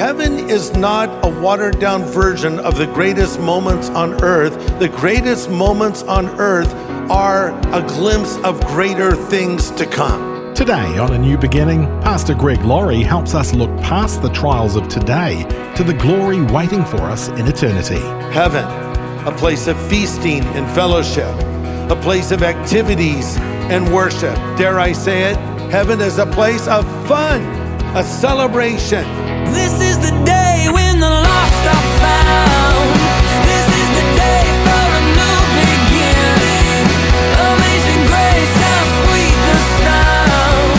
Heaven 0.00 0.48
is 0.48 0.74
not 0.74 1.10
a 1.22 1.28
watered 1.28 1.78
down 1.78 2.04
version 2.04 2.58
of 2.60 2.78
the 2.78 2.86
greatest 2.86 3.38
moments 3.38 3.90
on 3.90 4.24
earth. 4.24 4.54
The 4.78 4.88
greatest 4.88 5.50
moments 5.50 6.04
on 6.04 6.24
earth 6.40 6.72
are 7.10 7.50
a 7.74 7.82
glimpse 7.86 8.38
of 8.38 8.64
greater 8.68 9.14
things 9.14 9.70
to 9.72 9.84
come. 9.84 10.54
Today, 10.54 10.96
on 10.96 11.12
A 11.12 11.18
New 11.18 11.36
Beginning, 11.36 11.84
Pastor 12.00 12.34
Greg 12.34 12.62
Laurie 12.62 13.02
helps 13.02 13.34
us 13.34 13.52
look 13.52 13.68
past 13.82 14.22
the 14.22 14.30
trials 14.30 14.74
of 14.74 14.88
today 14.88 15.42
to 15.76 15.84
the 15.84 15.92
glory 15.92 16.40
waiting 16.46 16.82
for 16.86 17.02
us 17.02 17.28
in 17.28 17.46
eternity. 17.46 18.00
Heaven, 18.32 18.64
a 19.28 19.36
place 19.36 19.66
of 19.66 19.78
feasting 19.90 20.40
and 20.56 20.66
fellowship, 20.74 21.28
a 21.90 22.00
place 22.00 22.30
of 22.30 22.42
activities 22.42 23.36
and 23.68 23.92
worship. 23.92 24.34
Dare 24.56 24.80
I 24.80 24.92
say 24.92 25.30
it? 25.30 25.36
Heaven 25.70 26.00
is 26.00 26.16
a 26.16 26.24
place 26.24 26.66
of 26.68 26.86
fun, 27.06 27.42
a 27.94 28.02
celebration. 28.02 29.29
This 29.48 29.80
is 29.80 29.98
the 29.98 30.12
day 30.24 30.68
when 30.70 31.00
the 31.00 31.08
lost 31.08 31.64
are 31.66 31.86
found. 32.00 32.88
This 33.48 33.66
is 33.80 33.88
the 33.98 34.04
day 34.20 34.44
for 34.64 34.84
a 35.00 35.02
new 35.18 35.40
beginning. 35.64 36.84
Amazing 37.50 38.02
grace, 38.10 38.54
how 38.64 38.80
sweet 39.00 39.38
the 39.48 39.58
sound. 39.80 40.70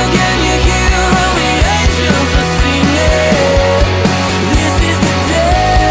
Again 0.00 0.38
you 0.46 0.56
hear 0.66 0.96
all 1.18 1.32
the 1.34 1.52
angels 1.78 2.30
are 2.40 2.50
singing. 2.62 3.84
This 4.54 4.74
is 4.90 4.98
the 5.06 5.16
day, 5.34 5.82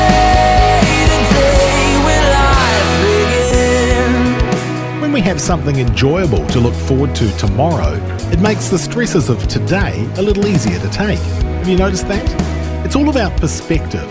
the 1.11 1.20
day 1.36 1.84
when 2.06 2.23
life 2.39 2.92
begins. 3.06 5.02
When 5.02 5.11
we 5.11 5.22
have 5.22 5.39
something 5.39 5.78
enjoyable 5.78 6.45
to 6.48 6.59
look 6.59 6.73
forward 6.73 7.14
to 7.16 7.32
tomorrow, 7.38 7.94
it 8.32 8.39
makes 8.39 8.70
the 8.70 8.80
stresses 8.80 9.30
of 9.30 9.45
today 9.48 10.08
a 10.17 10.22
little 10.22 10.48
easier 10.48 10.80
to 10.80 10.89
take. 10.89 11.20
Have 11.66 11.71
you 11.71 11.80
noticed 11.80 12.08
that? 12.09 12.85
It's 12.85 12.95
all 12.95 13.09
about 13.09 13.35
perspective. 13.39 14.08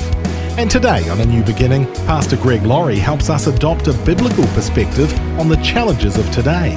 And 0.58 0.68
today 0.68 1.08
on 1.08 1.20
A 1.20 1.24
New 1.24 1.44
Beginning, 1.44 1.86
Pastor 2.04 2.36
Greg 2.36 2.64
Laurie 2.64 2.98
helps 2.98 3.30
us 3.30 3.46
adopt 3.46 3.86
a 3.86 3.92
biblical 4.04 4.44
perspective 4.54 5.16
on 5.38 5.48
the 5.48 5.56
challenges 5.58 6.18
of 6.18 6.28
today. 6.32 6.76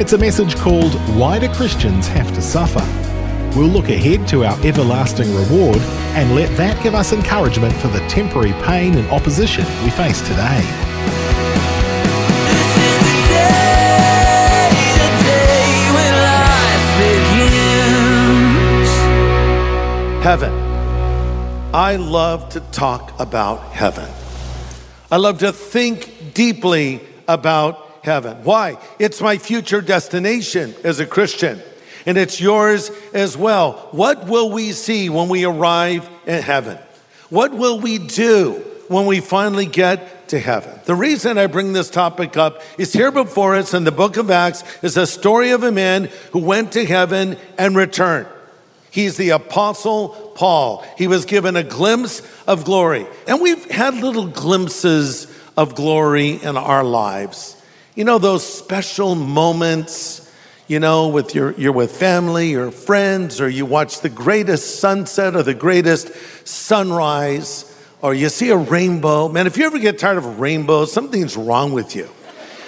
It's 0.00 0.14
a 0.14 0.18
message 0.18 0.56
called 0.56 0.94
Why 1.14 1.38
Do 1.38 1.52
Christians 1.52 2.08
Have 2.08 2.34
to 2.36 2.40
Suffer? 2.40 2.80
We'll 3.54 3.68
look 3.68 3.90
ahead 3.90 4.26
to 4.28 4.46
our 4.46 4.58
everlasting 4.64 5.28
reward 5.34 5.76
and 6.16 6.34
let 6.34 6.56
that 6.56 6.82
give 6.82 6.94
us 6.94 7.12
encouragement 7.12 7.74
for 7.74 7.88
the 7.88 8.00
temporary 8.08 8.54
pain 8.64 8.94
and 8.94 9.06
opposition 9.10 9.66
we 9.84 9.90
face 9.90 10.22
today. 10.22 10.83
Heaven. 20.24 20.54
I 21.74 21.96
love 21.96 22.48
to 22.48 22.60
talk 22.60 23.20
about 23.20 23.62
heaven. 23.72 24.08
I 25.12 25.18
love 25.18 25.40
to 25.40 25.52
think 25.52 26.32
deeply 26.32 27.02
about 27.28 28.00
heaven. 28.02 28.38
Why? 28.42 28.78
It's 28.98 29.20
my 29.20 29.36
future 29.36 29.82
destination 29.82 30.74
as 30.82 30.98
a 30.98 31.04
Christian, 31.04 31.60
and 32.06 32.16
it's 32.16 32.40
yours 32.40 32.90
as 33.12 33.36
well. 33.36 33.90
What 33.90 34.26
will 34.26 34.50
we 34.50 34.72
see 34.72 35.10
when 35.10 35.28
we 35.28 35.44
arrive 35.44 36.08
in 36.24 36.40
heaven? 36.40 36.78
What 37.28 37.52
will 37.52 37.78
we 37.78 37.98
do 37.98 38.64
when 38.88 39.04
we 39.04 39.20
finally 39.20 39.66
get 39.66 40.28
to 40.28 40.40
heaven? 40.40 40.80
The 40.86 40.94
reason 40.94 41.36
I 41.36 41.48
bring 41.48 41.74
this 41.74 41.90
topic 41.90 42.38
up 42.38 42.62
is 42.78 42.94
here 42.94 43.10
before 43.10 43.56
us 43.56 43.74
in 43.74 43.84
the 43.84 43.92
book 43.92 44.16
of 44.16 44.30
Acts 44.30 44.64
is 44.82 44.96
a 44.96 45.06
story 45.06 45.50
of 45.50 45.64
a 45.64 45.70
man 45.70 46.08
who 46.32 46.38
went 46.38 46.72
to 46.72 46.86
heaven 46.86 47.36
and 47.58 47.76
returned. 47.76 48.28
He's 48.94 49.16
the 49.16 49.30
apostle 49.30 50.10
Paul. 50.36 50.86
He 50.96 51.08
was 51.08 51.24
given 51.24 51.56
a 51.56 51.64
glimpse 51.64 52.22
of 52.46 52.64
glory. 52.64 53.08
And 53.26 53.40
we've 53.40 53.68
had 53.68 53.94
little 53.94 54.28
glimpses 54.28 55.26
of 55.56 55.74
glory 55.74 56.40
in 56.40 56.56
our 56.56 56.84
lives. 56.84 57.60
You 57.96 58.04
know, 58.04 58.18
those 58.18 58.46
special 58.46 59.16
moments, 59.16 60.32
you 60.68 60.78
know, 60.78 61.08
with 61.08 61.34
your, 61.34 61.54
you're 61.54 61.72
with 61.72 61.96
family 61.96 62.54
or 62.54 62.70
friends, 62.70 63.40
or 63.40 63.48
you 63.48 63.66
watch 63.66 63.98
the 64.00 64.08
greatest 64.08 64.78
sunset 64.78 65.34
or 65.34 65.42
the 65.42 65.54
greatest 65.54 66.12
sunrise, 66.46 67.76
or 68.00 68.14
you 68.14 68.28
see 68.28 68.50
a 68.50 68.56
rainbow. 68.56 69.28
Man, 69.28 69.48
if 69.48 69.56
you 69.56 69.66
ever 69.66 69.80
get 69.80 69.98
tired 69.98 70.18
of 70.18 70.24
a 70.24 70.30
rainbow, 70.30 70.84
something's 70.84 71.36
wrong 71.36 71.72
with 71.72 71.96
you. 71.96 72.08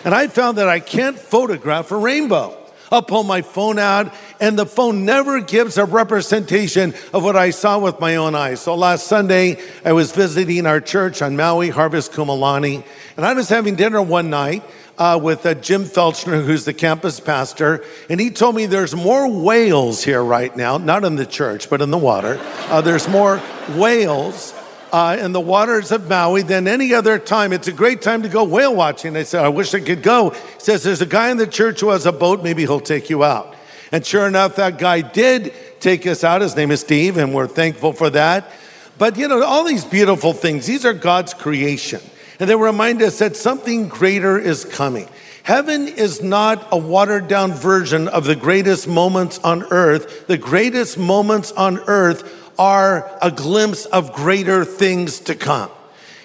And 0.05 0.13
I 0.13 0.27
found 0.27 0.59
that 0.59 0.69
I 0.69 0.81
can't 0.81 1.17
photograph 1.17 1.93
a 1.93 1.97
rainbow. 1.97 2.66
I'll 2.91 3.03
pull 3.03 3.25
my 3.25 3.43
phone 3.43 3.79
out, 3.79 4.15
and 4.41 4.59
the 4.59 4.67
phone 4.67 5.05
never 5.05 5.41
gives 5.41 5.77
a 5.79 5.85
representation 5.85 6.95
of 7.13 7.25
what 7.25 7.37
I 7.37 7.51
saw 7.51 7.79
with 7.79 8.01
my 8.01 8.17
own 8.17 8.35
eyes. 8.35 8.61
So 8.61 8.75
last 8.75 9.07
Sunday, 9.07 9.59
I 9.85 9.93
was 9.93 10.13
visiting 10.13 10.67
our 10.67 10.81
church 10.81 11.23
on 11.23 11.37
Maui, 11.37 11.69
Harvest 11.69 12.13
Kumulani, 12.13 12.85
and 13.17 13.27
I 13.27 13.33
was 13.33 13.49
having 13.49 13.75
dinner 13.75 14.01
one 14.01 14.31
night 14.31 14.63
uh, 14.99 15.19
with 15.23 15.45
uh, 15.45 15.55
Jim 15.55 15.85
Felchner, 15.85 16.45
who's 16.45 16.65
the 16.65 16.75
campus 16.75 17.21
pastor, 17.21 17.85
and 18.09 18.21
he 18.21 18.31
told 18.31 18.55
me 18.55 18.67
there's 18.67 18.95
more 18.95 19.29
whales 19.29 20.03
here 20.03 20.23
right 20.23 20.55
now, 20.57 20.79
not 20.79 21.05
in 21.05 21.17
the 21.17 21.27
church, 21.27 21.69
but 21.69 21.83
in 21.83 21.91
the 21.91 21.99
water. 21.99 22.39
Uh, 22.69 22.81
there's 22.81 23.09
more 23.09 23.39
whales 23.75 24.55
uh, 24.93 25.17
in 25.21 25.33
the 25.33 25.41
waters 25.41 25.93
of 25.93 26.09
Maui 26.09 26.43
than 26.43 26.69
any 26.69 26.95
other 26.95 27.19
time. 27.19 27.53
It's 27.53 27.69
a 27.69 27.73
great 27.73 28.03
time 28.03 28.23
to 28.23 28.29
go 28.29 28.45
whale 28.45 28.75
watching. 28.75 29.17
I 29.17 29.23
said, 29.23 29.45
I 29.45 29.49
wish 29.49 29.75
I 29.75 29.81
could 29.81 30.03
go. 30.03 30.31
He 30.31 30.61
says, 30.61 30.83
There's 30.83 31.01
a 31.01 31.07
guy 31.07 31.31
in 31.31 31.37
the 31.37 31.47
church 31.47 31.81
who 31.81 31.91
has 31.91 32.07
a 32.07 32.13
boat. 32.13 32.43
Maybe 32.43 32.63
he'll 32.63 32.81
take 32.81 33.11
you 33.11 33.25
out. 33.25 33.55
And 33.93 34.05
sure 34.05 34.27
enough, 34.27 34.57
that 34.57 34.79
guy 34.79 35.01
did 35.01 35.53
take 35.81 36.07
us 36.07 36.25
out. 36.25 36.41
His 36.41 36.57
name 36.57 36.71
is 36.71 36.81
Steve, 36.81 37.17
and 37.17 37.35
we're 37.35 37.47
thankful 37.47 37.93
for 37.93 38.11
that. 38.11 38.51
But 38.99 39.17
you 39.17 39.29
know, 39.29 39.43
all 39.45 39.65
these 39.65 39.85
beautiful 39.85 40.33
things, 40.33 40.67
these 40.67 40.85
are 40.85 40.95
God's 40.95 41.35
creation. 41.35 42.01
And 42.39 42.51
they 42.51 42.57
remind 42.57 43.03
us 43.03 43.19
that 43.21 43.37
something 43.37 43.89
greater 43.89 44.39
is 44.39 44.65
coming. 44.65 45.09
Heaven 45.43 45.87
is 45.87 46.23
not 46.23 46.67
a 46.73 46.77
watered 46.77 47.29
down 47.29 47.53
version 47.53 48.09
of 48.09 48.25
the 48.25 48.35
greatest 48.35 48.89
moments 48.89 49.39
on 49.39 49.63
earth. 49.71 50.27
The 50.27 50.37
greatest 50.37 50.99
moments 50.99 51.53
on 51.53 51.79
earth 51.87 52.46
are 52.59 53.11
a 53.23 53.31
glimpse 53.31 53.87
of 53.87 54.13
greater 54.13 54.65
things 54.65 55.21
to 55.21 55.35
come. 55.35 55.71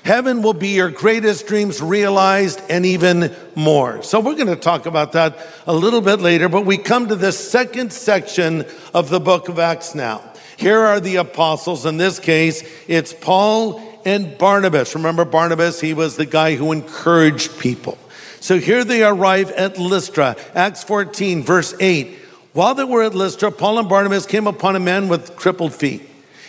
Heaven 0.04 0.42
will 0.42 0.54
be 0.54 0.70
your 0.70 0.90
greatest 0.90 1.46
dreams 1.46 1.80
realized 1.80 2.60
and 2.70 2.86
even 2.86 3.36
more. 3.54 4.02
So 4.02 4.20
we're 4.20 4.36
going 4.36 4.48
to 4.48 4.56
talk 4.56 4.88
about 4.88 5.12
that 5.12 5.38
a 5.68 5.74
little 5.74 6.02
bit 6.02 6.20
later, 6.20 6.50
but 6.50 6.66
we 6.66 6.78
come 6.78 7.08
to 7.10 7.16
the 7.16 7.32
second 7.32 7.94
section 7.94 8.66
of 8.96 9.10
the 9.10 9.20
book 9.20 9.48
of 9.48 9.60
Acts 9.60 9.94
now. 9.94 10.24
Here 10.58 10.80
are 10.80 11.00
the 11.00 11.18
apostles. 11.18 11.86
In 11.86 11.98
this 11.98 12.20
case, 12.20 12.64
it's 12.88 13.14
Paul 13.14 13.80
and 14.04 14.38
Barnabas. 14.40 14.96
Remember 14.96 15.24
Barnabas? 15.24 15.80
He 15.80 15.94
was 15.94 16.18
the 16.18 16.26
guy 16.26 16.56
who 16.56 16.72
encouraged 16.72 17.60
people. 17.60 17.98
So 18.40 18.58
here 18.58 18.84
they 18.84 19.04
arrive 19.04 19.52
at 19.52 19.78
Lystra, 19.78 20.36
Acts 20.56 20.84
14, 20.84 21.44
verse 21.44 21.76
8. 21.80 22.18
While 22.54 22.74
they 22.74 22.84
were 22.84 23.04
at 23.04 23.14
Lystra, 23.14 23.52
Paul 23.52 23.78
and 23.78 23.88
Barnabas 23.88 24.26
came 24.26 24.48
upon 24.48 24.76
a 24.76 24.80
man 24.80 25.08
with 25.08 25.36
crippled 25.36 25.74
feet. 25.74 26.02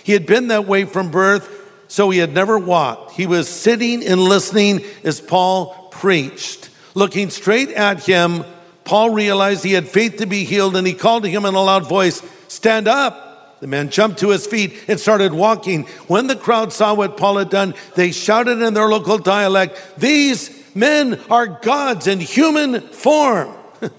He 0.05 0.13
had 0.13 0.27
been 0.27 0.49
that 0.49 0.67
way 0.67 0.85
from 0.85 1.11
birth, 1.11 1.49
so 1.89 2.11
he 2.11 2.19
had 2.19 2.33
never 2.33 2.59
walked. 2.59 3.13
He 3.13 3.27
was 3.27 3.49
sitting 3.49 4.05
and 4.05 4.21
listening 4.21 4.83
as 5.05 5.21
Paul 5.21 5.89
preached. 5.91 6.71
Looking 6.95 7.31
straight 7.31 7.71
at 7.71 8.05
him, 8.05 8.45
Paul 8.85 9.11
realized 9.11 9.65
he 9.65 9.73
had 9.73 9.89
faith 9.89 10.17
to 10.17 10.27
be 10.27 10.45
healed, 10.45 10.77
and 10.77 10.87
he 10.87 10.95
called 10.95 11.23
to 11.25 11.31
him 11.31 11.45
in 11.45 11.55
a 11.55 11.63
loud 11.63 11.89
voice, 11.89 12.23
Stand 12.49 12.89
up. 12.89 13.61
The 13.61 13.69
man 13.69 13.91
jumped 13.91 14.19
to 14.19 14.31
his 14.31 14.47
feet 14.47 14.75
and 14.89 14.99
started 14.99 15.33
walking. 15.33 15.85
When 16.09 16.27
the 16.27 16.35
crowd 16.35 16.73
saw 16.73 16.95
what 16.95 17.17
Paul 17.17 17.39
had 17.39 17.49
done, 17.49 17.75
they 17.95 18.11
shouted 18.11 18.61
in 18.61 18.75
their 18.75 18.89
local 18.89 19.19
dialect, 19.19 19.81
These 19.99 20.51
men 20.75 21.21
are 21.31 21.47
gods 21.47 22.09
in 22.09 22.19
human 22.19 22.81
form. 22.81 23.55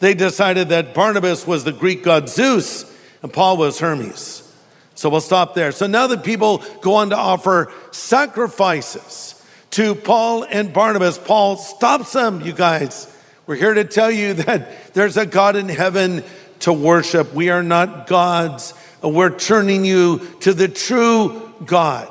they 0.00 0.14
decided 0.14 0.70
that 0.70 0.92
Barnabas 0.92 1.46
was 1.46 1.62
the 1.62 1.72
Greek 1.72 2.02
god 2.02 2.28
Zeus 2.28 2.92
and 3.22 3.32
Paul 3.32 3.56
was 3.56 3.78
Hermes. 3.78 4.41
So 4.94 5.08
we'll 5.08 5.20
stop 5.20 5.54
there. 5.54 5.72
So 5.72 5.86
now 5.86 6.06
the 6.06 6.18
people 6.18 6.62
go 6.80 6.94
on 6.94 7.10
to 7.10 7.16
offer 7.16 7.72
sacrifices 7.90 9.42
to 9.70 9.94
Paul 9.94 10.44
and 10.44 10.72
Barnabas. 10.72 11.18
Paul 11.18 11.56
stops 11.56 12.12
them, 12.12 12.40
you 12.42 12.52
guys. 12.52 13.08
We're 13.46 13.56
here 13.56 13.74
to 13.74 13.84
tell 13.84 14.10
you 14.10 14.34
that 14.44 14.94
there's 14.94 15.16
a 15.16 15.26
God 15.26 15.56
in 15.56 15.68
heaven 15.68 16.24
to 16.60 16.72
worship. 16.72 17.34
We 17.34 17.50
are 17.50 17.62
not 17.62 18.06
gods 18.06 18.74
We're 19.02 19.36
turning 19.36 19.84
you 19.84 20.20
to 20.40 20.54
the 20.54 20.68
true 20.68 21.52
God. 21.64 22.08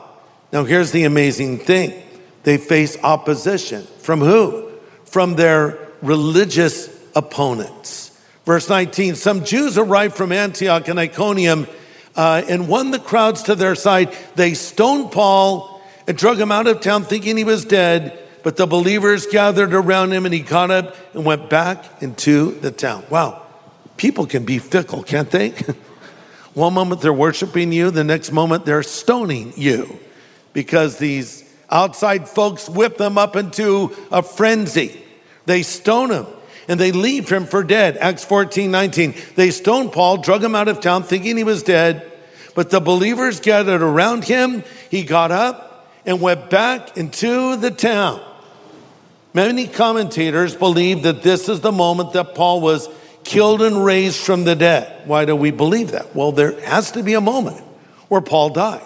Now, 0.51 0.65
here's 0.65 0.91
the 0.91 1.05
amazing 1.05 1.59
thing 1.59 2.03
they 2.43 2.57
face 2.57 2.97
opposition. 3.03 3.83
From 3.99 4.19
who? 4.19 4.69
From 5.05 5.35
their 5.35 5.77
religious 6.01 6.89
opponents. 7.15 8.19
Verse 8.45 8.67
19 8.67 9.15
Some 9.15 9.45
Jews 9.45 9.77
arrived 9.77 10.15
from 10.15 10.31
Antioch 10.31 10.87
and 10.87 10.99
Iconium 10.99 11.67
uh, 12.15 12.43
and 12.47 12.67
won 12.67 12.91
the 12.91 12.99
crowds 12.99 13.43
to 13.43 13.55
their 13.55 13.75
side. 13.75 14.15
They 14.35 14.53
stoned 14.53 15.11
Paul 15.11 15.81
and 16.07 16.17
drug 16.17 16.39
him 16.39 16.51
out 16.51 16.67
of 16.67 16.81
town 16.81 17.03
thinking 17.03 17.37
he 17.37 17.43
was 17.43 17.65
dead. 17.65 18.17
But 18.43 18.57
the 18.57 18.65
believers 18.65 19.27
gathered 19.27 19.73
around 19.73 20.13
him 20.13 20.25
and 20.25 20.33
he 20.33 20.39
got 20.39 20.71
up 20.71 20.95
and 21.13 21.23
went 21.23 21.49
back 21.49 22.01
into 22.01 22.51
the 22.59 22.71
town. 22.71 23.03
Wow, 23.09 23.43
people 23.97 24.25
can 24.25 24.45
be 24.45 24.57
fickle, 24.57 25.03
can't 25.03 25.29
they? 25.29 25.49
One 26.53 26.73
moment 26.73 27.01
they're 27.01 27.13
worshiping 27.13 27.71
you, 27.71 27.91
the 27.91 28.03
next 28.03 28.31
moment 28.31 28.65
they're 28.65 28.83
stoning 28.83 29.53
you 29.55 29.99
because 30.53 30.97
these 30.97 31.47
outside 31.69 32.27
folks 32.27 32.67
whip 32.67 32.97
them 32.97 33.17
up 33.17 33.35
into 33.35 33.95
a 34.11 34.21
frenzy. 34.23 35.01
They 35.45 35.63
stone 35.63 36.11
him 36.11 36.25
and 36.67 36.79
they 36.79 36.91
leave 36.91 37.29
him 37.29 37.45
for 37.45 37.63
dead. 37.63 37.97
Acts 37.97 38.23
14, 38.23 38.69
19. 38.69 39.15
They 39.35 39.51
stoned 39.51 39.91
Paul, 39.91 40.17
drug 40.17 40.43
him 40.43 40.55
out 40.55 40.67
of 40.67 40.79
town 40.79 41.03
thinking 41.03 41.37
he 41.37 41.43
was 41.43 41.63
dead. 41.63 42.11
But 42.55 42.69
the 42.69 42.81
believers 42.81 43.39
gathered 43.39 43.81
around 43.81 44.25
him. 44.25 44.63
He 44.89 45.03
got 45.03 45.31
up 45.31 45.89
and 46.05 46.21
went 46.21 46.49
back 46.49 46.97
into 46.97 47.55
the 47.55 47.71
town. 47.71 48.21
Many 49.33 49.67
commentators 49.67 50.55
believe 50.55 51.03
that 51.03 51.23
this 51.23 51.47
is 51.47 51.61
the 51.61 51.71
moment 51.71 52.13
that 52.13 52.35
Paul 52.35 52.59
was 52.59 52.89
killed 53.23 53.61
and 53.61 53.83
raised 53.83 54.19
from 54.19 54.43
the 54.43 54.55
dead. 54.55 55.07
Why 55.07 55.25
do 55.25 55.35
we 55.35 55.51
believe 55.51 55.91
that? 55.91 56.15
Well, 56.15 56.31
there 56.31 56.59
has 56.61 56.91
to 56.91 57.03
be 57.03 57.13
a 57.13 57.21
moment 57.21 57.59
where 58.09 58.21
Paul 58.21 58.49
died. 58.49 58.85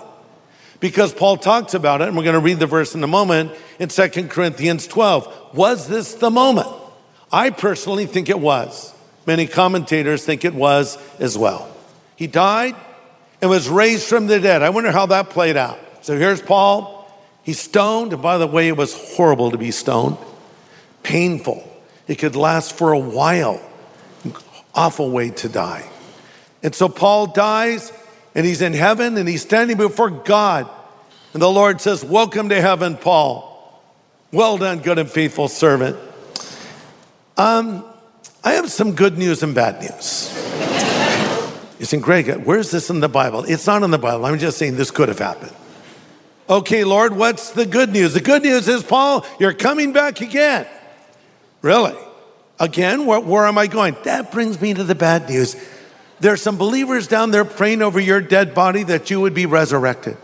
Because 0.79 1.13
Paul 1.13 1.37
talks 1.37 1.73
about 1.73 2.01
it, 2.01 2.09
and 2.09 2.17
we're 2.17 2.23
going 2.23 2.35
to 2.35 2.39
read 2.39 2.59
the 2.59 2.67
verse 2.67 2.93
in 2.93 3.03
a 3.03 3.07
moment 3.07 3.53
in 3.79 3.89
2 3.89 4.27
Corinthians 4.27 4.85
12. 4.85 5.55
Was 5.55 5.87
this 5.87 6.15
the 6.15 6.29
moment? 6.29 6.67
I 7.31 7.49
personally 7.49 8.05
think 8.05 8.29
it 8.29 8.39
was. 8.39 8.93
Many 9.25 9.47
commentators 9.47 10.23
think 10.25 10.45
it 10.45 10.53
was 10.53 10.97
as 11.19 11.37
well. 11.37 11.69
He 12.15 12.27
died 12.27 12.75
and 13.41 13.49
was 13.49 13.67
raised 13.67 14.07
from 14.07 14.27
the 14.27 14.39
dead. 14.39 14.61
I 14.61 14.69
wonder 14.69 14.91
how 14.91 15.07
that 15.07 15.31
played 15.31 15.57
out. 15.57 15.79
So 16.01 16.17
here's 16.17 16.41
Paul. 16.41 16.93
He's 17.43 17.59
stoned. 17.59 18.13
And 18.13 18.21
by 18.21 18.37
the 18.37 18.47
way, 18.47 18.67
it 18.67 18.77
was 18.77 19.15
horrible 19.15 19.51
to 19.51 19.57
be 19.57 19.71
stoned 19.71 20.17
painful. 21.05 21.63
It 22.07 22.15
could 22.15 22.35
last 22.35 22.77
for 22.77 22.91
a 22.91 22.99
while. 22.99 23.61
Awful 24.73 25.11
way 25.11 25.29
to 25.29 25.47
die. 25.47 25.87
And 26.61 26.75
so 26.75 26.89
Paul 26.89 27.27
dies 27.27 27.93
and 28.33 28.45
he's 28.45 28.61
in 28.61 28.73
heaven 28.73 29.15
and 29.17 29.29
he's 29.29 29.43
standing 29.43 29.77
before 29.77 30.09
God. 30.09 30.69
And 31.33 31.41
the 31.41 31.49
Lord 31.49 31.79
says, 31.79 32.03
Welcome 32.03 32.49
to 32.49 32.59
heaven, 32.59 32.97
Paul. 32.97 33.53
Well 34.31 34.57
done, 34.57 34.79
good 34.79 34.99
and 34.99 35.09
faithful 35.09 35.47
servant. 35.47 35.97
Um, 37.37 37.83
I 38.43 38.53
have 38.53 38.71
some 38.71 38.93
good 38.93 39.17
news 39.17 39.43
and 39.43 39.53
bad 39.53 39.81
news. 39.81 40.31
You 41.79 41.85
think, 41.85 42.03
Greg, 42.03 42.29
where's 42.45 42.71
this 42.71 42.89
in 42.89 43.01
the 43.01 43.09
Bible? 43.09 43.43
It's 43.43 43.67
not 43.67 43.83
in 43.83 43.91
the 43.91 43.97
Bible. 43.97 44.25
I'm 44.25 44.39
just 44.39 44.57
saying 44.57 44.77
this 44.77 44.91
could 44.91 45.09
have 45.09 45.19
happened. 45.19 45.53
Okay, 46.49 46.83
Lord, 46.83 47.15
what's 47.15 47.51
the 47.51 47.65
good 47.65 47.89
news? 47.89 48.13
The 48.13 48.21
good 48.21 48.43
news 48.43 48.67
is, 48.67 48.83
Paul, 48.83 49.25
you're 49.39 49.53
coming 49.53 49.93
back 49.93 50.21
again. 50.21 50.67
Really? 51.61 51.95
Again, 52.59 53.05
where, 53.05 53.19
where 53.19 53.45
am 53.45 53.57
I 53.57 53.67
going? 53.67 53.95
That 54.03 54.31
brings 54.31 54.61
me 54.61 54.73
to 54.73 54.83
the 54.83 54.95
bad 54.95 55.27
news. 55.27 55.55
There's 56.19 56.41
some 56.41 56.57
believers 56.57 57.07
down 57.07 57.31
there 57.31 57.43
praying 57.43 57.81
over 57.81 57.99
your 57.99 58.21
dead 58.21 58.53
body 58.53 58.83
that 58.83 59.09
you 59.09 59.19
would 59.21 59.33
be 59.33 59.45
resurrected. 59.45 60.17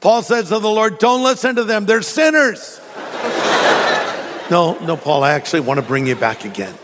Paul 0.00 0.22
says 0.22 0.48
to 0.48 0.58
the 0.60 0.70
Lord, 0.70 0.98
Don't 0.98 1.24
listen 1.24 1.56
to 1.56 1.64
them, 1.64 1.86
they're 1.86 2.02
sinners. 2.02 2.80
No, 4.50 4.78
no, 4.80 4.96
Paul, 4.96 5.22
I 5.22 5.32
actually 5.32 5.60
want 5.60 5.78
to 5.78 5.86
bring 5.86 6.06
you 6.06 6.16
back 6.16 6.44
again. 6.44 6.74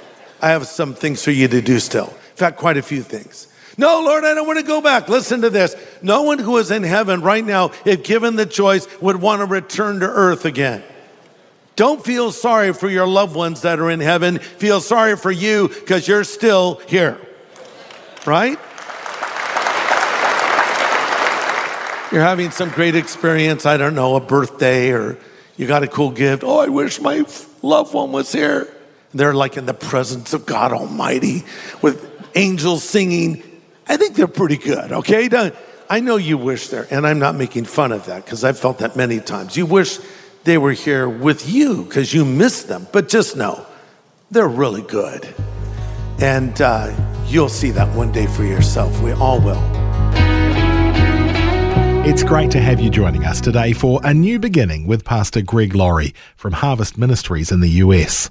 I 0.41 0.51
have 0.51 0.67
some 0.67 0.95
things 0.95 1.25
for 1.25 1.31
you 1.31 1.49
to 1.49 1.61
do 1.61 1.79
still. 1.81 2.09
In 2.09 2.37
fact, 2.37 2.59
quite 2.59 2.77
a 2.77 2.83
few 2.83 3.03
things. 3.03 3.49
No, 3.79 4.01
Lord, 4.01 4.25
I 4.25 4.35
don't 4.35 4.47
want 4.47 4.59
to 4.59 4.65
go 4.65 4.81
back. 4.81 5.09
Listen 5.09 5.43
to 5.43 5.51
this. 5.51 5.75
No 6.01 6.23
one 6.23 6.39
who 6.39 6.57
is 6.57 6.71
in 6.71 6.83
heaven 6.83 7.21
right 7.21 7.45
now, 7.45 7.73
if 7.85 8.05
given 8.05 8.37
the 8.37 8.47
choice, 8.47 8.87
would 9.01 9.17
want 9.17 9.41
to 9.41 9.47
return 9.47 10.01
to 10.01 10.07
earth 10.07 10.45
again. 10.45 10.83
Don't 11.75 12.03
feel 12.03 12.33
sorry 12.33 12.73
for 12.73 12.89
your 12.89 13.07
loved 13.07 13.37
ones 13.37 13.63
that 13.63 13.79
are 13.79 13.91
in 13.91 14.01
heaven. 14.01 14.39
Feel 14.39 14.81
sorry 14.81 15.15
for 15.17 15.31
you 15.31 15.69
because 15.69 16.09
you're 16.09 16.25
still 16.25 16.81
here. 16.87 17.21
Right? 18.25 18.59
You're 22.11 22.23
having 22.23 22.51
some 22.51 22.71
great 22.71 22.97
experience, 22.97 23.67
I 23.67 23.77
don't 23.77 23.95
know, 23.95 24.17
a 24.17 24.21
birthday 24.21 24.91
or 24.91 25.19
you 25.57 25.67
got 25.67 25.83
a 25.83 25.89
cool 25.89 26.11
gift. 26.11 26.45
Oh, 26.45 26.59
I 26.59 26.69
wish 26.69 27.01
my 27.01 27.25
loved 27.63 27.95
one 27.95 28.13
was 28.13 28.33
here. 28.33 28.73
They're 29.15 29.35
like 29.35 29.57
in 29.57 29.67
the 29.67 29.75
presence 29.75 30.35
of 30.35 30.47
God 30.47 30.73
Almighty 30.73 31.45
with 31.81 32.11
angels 32.35 32.85
singing. 32.85 33.43
I 33.89 33.97
think 33.97 34.15
they're 34.17 34.27
pretty 34.27 34.59
good, 34.59 34.93
okay? 34.93 35.29
I 35.89 36.01
know 36.01 36.17
you 36.17 36.37
wish 36.37 36.69
there, 36.69 36.87
and 36.91 37.07
I'm 37.07 37.19
not 37.19 37.37
making 37.37 37.65
fun 37.65 37.93
of 37.93 38.07
that 38.07 38.25
because 38.25 38.45
I've 38.45 38.59
felt 38.59 38.79
that 38.79 38.97
many 38.97 39.21
times. 39.21 39.57
You 39.57 39.67
wish 39.67 39.99
they 40.45 40.59
were 40.59 40.73
here 40.73 41.09
with 41.09 41.49
you 41.49 41.85
because 41.85 42.13
you 42.13 42.25
miss 42.25 42.65
them. 42.65 42.87
But 42.93 43.09
just 43.09 43.37
know 43.37 43.67
they're 44.31 44.49
really 44.49 44.83
good. 44.83 45.33
And 46.21 46.61
uh, 46.61 46.95
you'll 47.27 47.49
see 47.49 47.71
that 47.73 47.95
one 47.95 48.13
day 48.13 48.27
for 48.27 48.45
yourself. 48.45 49.01
We 49.03 49.13
all 49.13 49.41
will. 49.41 49.76
It's 52.09 52.23
great 52.23 52.53
to 52.53 52.61
have 52.61 52.79
you 52.79 52.89
joining 52.89 53.25
us 53.25 53.41
today 53.41 53.73
for 53.73 54.01
a 54.05 54.15
new 54.15 54.39
beginning 54.39 54.87
with 54.87 55.05
Pastor 55.05 55.43
Greg 55.43 55.75
Laurie 55.75 56.15
from 56.37 56.53
Harvest 56.53 56.97
Ministries 56.97 57.51
in 57.51 57.59
the 57.59 57.83
US. 57.83 58.31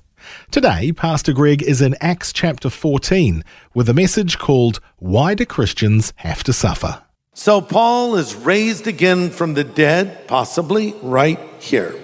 Today, 0.49 0.93
Pastor 0.93 1.33
Greg 1.33 1.61
is 1.61 1.81
in 1.81 1.93
Acts 1.99 2.31
chapter 2.31 2.69
14 2.69 3.43
with 3.73 3.89
a 3.89 3.93
message 3.93 4.39
called 4.39 4.79
Why 4.99 5.33
Do 5.33 5.45
Christians 5.45 6.13
Have 6.15 6.41
to 6.45 6.53
Suffer? 6.53 7.03
So, 7.33 7.59
Paul 7.59 8.15
is 8.15 8.33
raised 8.33 8.87
again 8.87 9.29
from 9.29 9.55
the 9.55 9.65
dead, 9.65 10.25
possibly 10.25 10.95
right 11.01 11.39
here. 11.59 11.95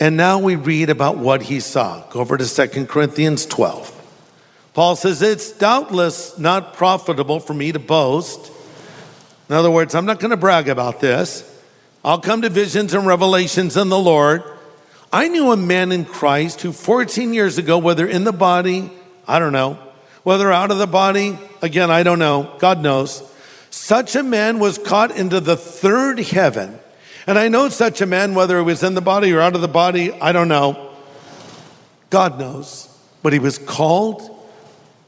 And 0.00 0.16
now 0.16 0.38
we 0.38 0.56
read 0.56 0.88
about 0.88 1.18
what 1.18 1.42
he 1.42 1.60
saw. 1.60 2.00
Go 2.08 2.20
over 2.20 2.38
to 2.38 2.68
2 2.68 2.86
Corinthians 2.86 3.44
12. 3.44 4.70
Paul 4.72 4.96
says, 4.96 5.20
It's 5.20 5.52
doubtless 5.52 6.38
not 6.38 6.72
profitable 6.72 7.40
for 7.40 7.52
me 7.52 7.72
to 7.72 7.78
boast. 7.78 8.50
In 9.52 9.58
other 9.58 9.70
words, 9.70 9.94
I'm 9.94 10.06
not 10.06 10.18
going 10.18 10.30
to 10.30 10.38
brag 10.38 10.70
about 10.70 10.98
this. 10.98 11.44
I'll 12.02 12.22
come 12.22 12.40
to 12.40 12.48
visions 12.48 12.94
and 12.94 13.06
revelations 13.06 13.76
in 13.76 13.90
the 13.90 13.98
Lord. 13.98 14.42
I 15.12 15.28
knew 15.28 15.52
a 15.52 15.58
man 15.58 15.92
in 15.92 16.06
Christ 16.06 16.62
who 16.62 16.72
14 16.72 17.34
years 17.34 17.58
ago, 17.58 17.76
whether 17.76 18.06
in 18.06 18.24
the 18.24 18.32
body, 18.32 18.90
I 19.28 19.38
don't 19.38 19.52
know, 19.52 19.76
whether 20.22 20.50
out 20.50 20.70
of 20.70 20.78
the 20.78 20.86
body, 20.86 21.38
again, 21.60 21.90
I 21.90 22.02
don't 22.02 22.18
know, 22.18 22.56
God 22.60 22.80
knows, 22.80 23.22
such 23.68 24.16
a 24.16 24.22
man 24.22 24.58
was 24.58 24.78
caught 24.78 25.14
into 25.14 25.38
the 25.38 25.58
third 25.58 26.18
heaven 26.18 26.78
and 27.26 27.38
I 27.38 27.48
know 27.48 27.68
such 27.68 28.00
a 28.00 28.06
man, 28.06 28.34
whether 28.34 28.56
it 28.56 28.62
was 28.62 28.82
in 28.82 28.94
the 28.94 29.02
body 29.02 29.34
or 29.34 29.42
out 29.42 29.54
of 29.54 29.60
the 29.60 29.68
body, 29.68 30.14
I 30.14 30.32
don't 30.32 30.48
know. 30.48 30.94
God 32.08 32.38
knows. 32.38 32.88
But 33.22 33.34
he 33.34 33.38
was 33.38 33.58
called 33.58 34.22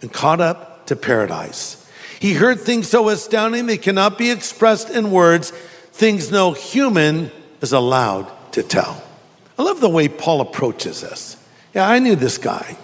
and 0.03 0.13
caught 0.13 0.43
up 0.43 0.87
to 0.89 0.97
paradise. 0.97 1.81
He 2.25 2.33
heard 2.33 2.59
things 2.59 2.89
so 2.89 3.11
astounding 3.11 3.67
they 3.67 3.77
cannot 3.77 4.17
be 4.17 4.31
expressed 4.31 4.89
in 4.89 5.11
words, 5.11 5.51
things 5.51 6.31
no 6.31 6.53
human 6.53 7.31
is 7.61 7.75
allowed 7.75 8.33
to 8.53 8.63
tell. 8.63 9.05
I 9.59 9.63
love 9.63 9.83
the 9.83 9.91
way 9.91 10.09
Paul 10.09 10.41
approaches 10.41 11.03
this. 11.03 11.37
Yeah, 11.75 11.87
I 11.87 11.99
knew 11.99 12.17
this 12.17 12.39
guy. 12.39 12.79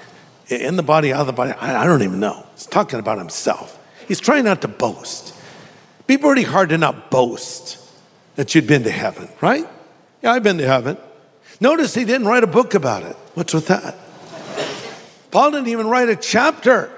In 0.51 0.77
the 0.77 0.83
body, 0.83 1.15
out 1.15 1.23
of 1.23 1.27
the 1.27 1.33
body, 1.33 1.53
I 1.53 1.87
don't 1.87 2.03
even 2.03 2.21
know. 2.21 2.47
He's 2.55 2.67
talking 2.67 2.99
about 2.99 3.17
himself. 3.17 3.79
He's 4.07 4.21
trying 4.21 4.45
not 4.45 4.61
to 4.61 4.69
boast. 4.69 5.35
Be 6.07 6.19
pretty 6.19 6.43
hard 6.43 6.69
to 6.69 6.77
not 6.77 7.11
boast 7.11 7.79
that 8.37 8.55
you'd 8.55 8.67
been 8.67 8.83
to 8.83 8.91
heaven, 8.91 9.31
right? 9.41 9.67
Yeah, 10.21 10.33
I've 10.33 10.43
been 10.43 10.59
to 10.59 10.67
heaven. 10.67 10.99
Notice 11.63 11.95
he 11.95 12.05
didn't 12.05 12.27
write 12.27 12.45
a 12.45 12.47
book 12.47 12.75
about 12.75 13.05
it. 13.05 13.17
What's 13.33 13.55
with 13.55 13.69
that? 13.69 13.97
Paul 15.31 15.53
didn't 15.53 15.69
even 15.69 15.87
write 15.87 16.11
a 16.11 16.17
chapter. 16.17 16.93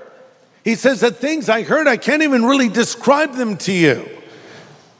He 0.64 0.74
says 0.74 1.00
that 1.00 1.16
things 1.16 1.48
I 1.48 1.62
heard, 1.62 1.88
I 1.88 1.96
can't 1.96 2.22
even 2.22 2.44
really 2.44 2.68
describe 2.68 3.34
them 3.34 3.56
to 3.58 3.72
you. 3.72 4.08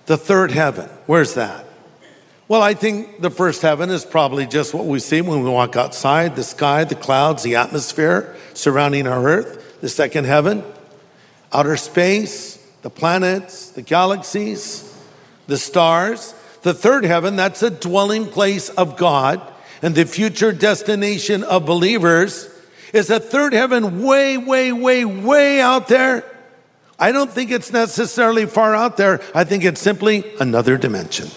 The 0.06 0.16
third 0.16 0.50
heaven, 0.50 0.88
where's 1.06 1.34
that? 1.34 1.66
Well, 2.48 2.60
I 2.60 2.74
think 2.74 3.20
the 3.20 3.30
first 3.30 3.62
heaven 3.62 3.88
is 3.88 4.04
probably 4.04 4.46
just 4.46 4.74
what 4.74 4.84
we 4.84 4.98
see 4.98 5.20
when 5.20 5.42
we 5.42 5.50
walk 5.50 5.76
outside 5.76 6.36
the 6.36 6.42
sky, 6.42 6.84
the 6.84 6.96
clouds, 6.96 7.42
the 7.42 7.56
atmosphere 7.56 8.36
surrounding 8.54 9.06
our 9.06 9.26
earth. 9.26 9.80
The 9.80 9.88
second 9.88 10.26
heaven, 10.26 10.62
outer 11.52 11.76
space, 11.76 12.56
the 12.82 12.90
planets, 12.90 13.70
the 13.70 13.82
galaxies 13.82 14.92
the 15.46 15.58
stars. 15.58 16.34
The 16.62 16.74
third 16.74 17.04
heaven, 17.04 17.36
that's 17.36 17.62
a 17.62 17.70
dwelling 17.70 18.26
place 18.26 18.68
of 18.70 18.96
God 18.96 19.40
and 19.82 19.94
the 19.94 20.04
future 20.04 20.52
destination 20.52 21.42
of 21.42 21.66
believers. 21.66 22.48
Is 22.92 23.10
a 23.10 23.20
third 23.20 23.52
heaven 23.52 24.02
way, 24.02 24.36
way, 24.36 24.72
way, 24.72 25.04
way 25.04 25.60
out 25.60 25.88
there? 25.88 26.24
I 26.98 27.10
don't 27.10 27.30
think 27.30 27.50
it's 27.50 27.72
necessarily 27.72 28.46
far 28.46 28.74
out 28.74 28.96
there. 28.96 29.20
I 29.34 29.44
think 29.44 29.64
it's 29.64 29.80
simply 29.80 30.24
another 30.38 30.76
dimension. 30.76 31.28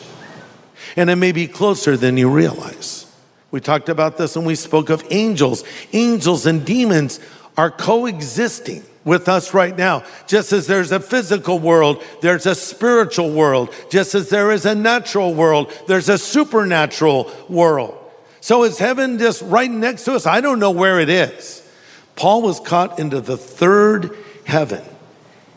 And 0.95 1.09
it 1.09 1.15
may 1.15 1.31
be 1.31 1.47
closer 1.47 1.97
than 1.97 2.17
you 2.17 2.29
realize. 2.29 3.11
We 3.51 3.61
talked 3.61 3.89
about 3.89 4.17
this 4.17 4.35
when 4.35 4.45
we 4.45 4.55
spoke 4.55 4.89
of 4.89 5.03
angels. 5.09 5.63
Angels 5.93 6.45
and 6.45 6.65
demons 6.65 7.19
are 7.57 7.71
coexisting 7.71 8.83
with 9.05 9.29
us 9.29 9.53
right 9.53 9.77
now. 9.77 10.03
Just 10.27 10.51
as 10.51 10.67
there's 10.67 10.91
a 10.91 10.99
physical 10.99 11.59
world, 11.59 12.03
there's 12.21 12.45
a 12.45 12.55
spiritual 12.55 13.31
world. 13.31 13.73
Just 13.89 14.13
as 14.13 14.29
there 14.29 14.51
is 14.51 14.65
a 14.65 14.75
natural 14.75 15.33
world, 15.33 15.71
there's 15.87 16.09
a 16.09 16.17
supernatural 16.17 17.31
world. 17.47 17.97
So 18.45 18.63
is 18.63 18.77
heaven 18.77 19.17
just 19.17 19.41
right 19.41 19.71
next 19.71 20.03
to 20.03 20.13
us? 20.13 20.27
I 20.27 20.39
don't 20.39 20.59
know 20.59 20.69
where 20.69 20.99
it 20.99 21.09
is. 21.09 21.67
Paul 22.15 22.43
was 22.43 22.59
caught 22.59 22.99
into 22.99 23.19
the 23.19 23.37
third 23.37 24.15
heaven. 24.43 24.83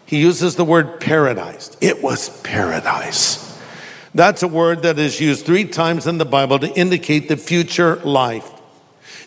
He 0.06 0.20
uses 0.20 0.56
the 0.56 0.64
word 0.64 0.98
paradise. 0.98 1.76
It 1.82 2.02
was 2.02 2.30
paradise. 2.40 3.60
That's 4.14 4.42
a 4.42 4.48
word 4.48 4.84
that 4.84 4.98
is 4.98 5.20
used 5.20 5.44
three 5.44 5.66
times 5.66 6.06
in 6.06 6.16
the 6.16 6.24
Bible 6.24 6.58
to 6.60 6.78
indicate 6.78 7.28
the 7.28 7.36
future 7.36 7.96
life. 7.96 8.50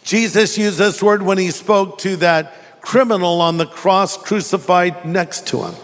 Jesus 0.03 0.57
used 0.57 0.79
this 0.79 1.03
word 1.03 1.21
when 1.21 1.37
he 1.37 1.51
spoke 1.51 1.99
to 1.99 2.15
that 2.15 2.81
criminal 2.81 3.41
on 3.41 3.57
the 3.57 3.67
cross 3.67 4.17
crucified 4.17 5.05
next 5.05 5.45
to 5.49 5.65
him. 5.65 5.75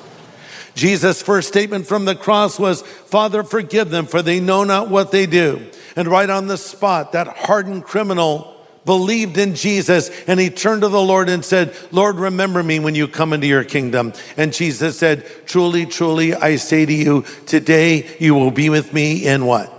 Jesus' 0.74 1.22
first 1.22 1.48
statement 1.48 1.86
from 1.86 2.06
the 2.06 2.16
cross 2.16 2.58
was, 2.58 2.82
Father, 2.82 3.44
forgive 3.44 3.92
them, 3.92 4.08
for 4.08 4.24
they 4.24 4.40
know 4.40 4.64
not 4.64 4.90
what 4.90 5.12
they 5.12 5.28
do. 5.28 5.70
And 5.98 6.08
right 6.08 6.30
on 6.30 6.48
the 6.48 6.58
spot, 6.58 7.12
that 7.12 7.28
hardened 7.28 7.84
criminal 7.84 8.56
believed 8.86 9.38
in 9.38 9.56
Jesus 9.56 10.10
and 10.28 10.40
he 10.40 10.50
turned 10.50 10.82
to 10.84 10.88
the 10.88 11.02
Lord 11.02 11.28
and 11.28 11.44
said, 11.44 11.76
Lord, 11.92 12.16
remember 12.16 12.64
me 12.64 12.80
when 12.80 12.96
you 12.96 13.08
come 13.08 13.34
into 13.34 13.48
your 13.48 13.64
kingdom. 13.64 14.14
And 14.38 14.54
Jesus 14.54 14.98
said, 14.98 15.26
Truly, 15.46 15.86
truly, 15.86 16.34
I 16.34 16.56
say 16.56 16.86
to 16.86 16.94
you, 16.94 17.26
today 17.48 18.16
you 18.20 18.36
will 18.36 18.52
be 18.52 18.70
with 18.70 18.94
me 18.94 19.26
in 19.26 19.46
what? 19.46 19.74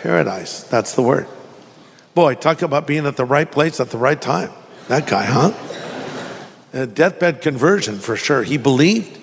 Paradise. 0.00 0.62
That's 0.62 0.94
the 0.94 1.02
word. 1.02 1.26
Boy, 2.14 2.34
talk 2.36 2.62
about 2.62 2.86
being 2.86 3.04
at 3.04 3.16
the 3.16 3.24
right 3.24 3.50
place 3.50 3.80
at 3.80 3.90
the 3.90 3.98
right 3.98 4.20
time. 4.20 4.50
That 4.86 5.06
guy, 5.06 5.24
huh? 5.24 5.52
A 6.72 6.86
deathbed 6.86 7.42
conversion 7.42 7.98
for 7.98 8.16
sure. 8.16 8.42
He 8.42 8.58
believed 8.58 9.18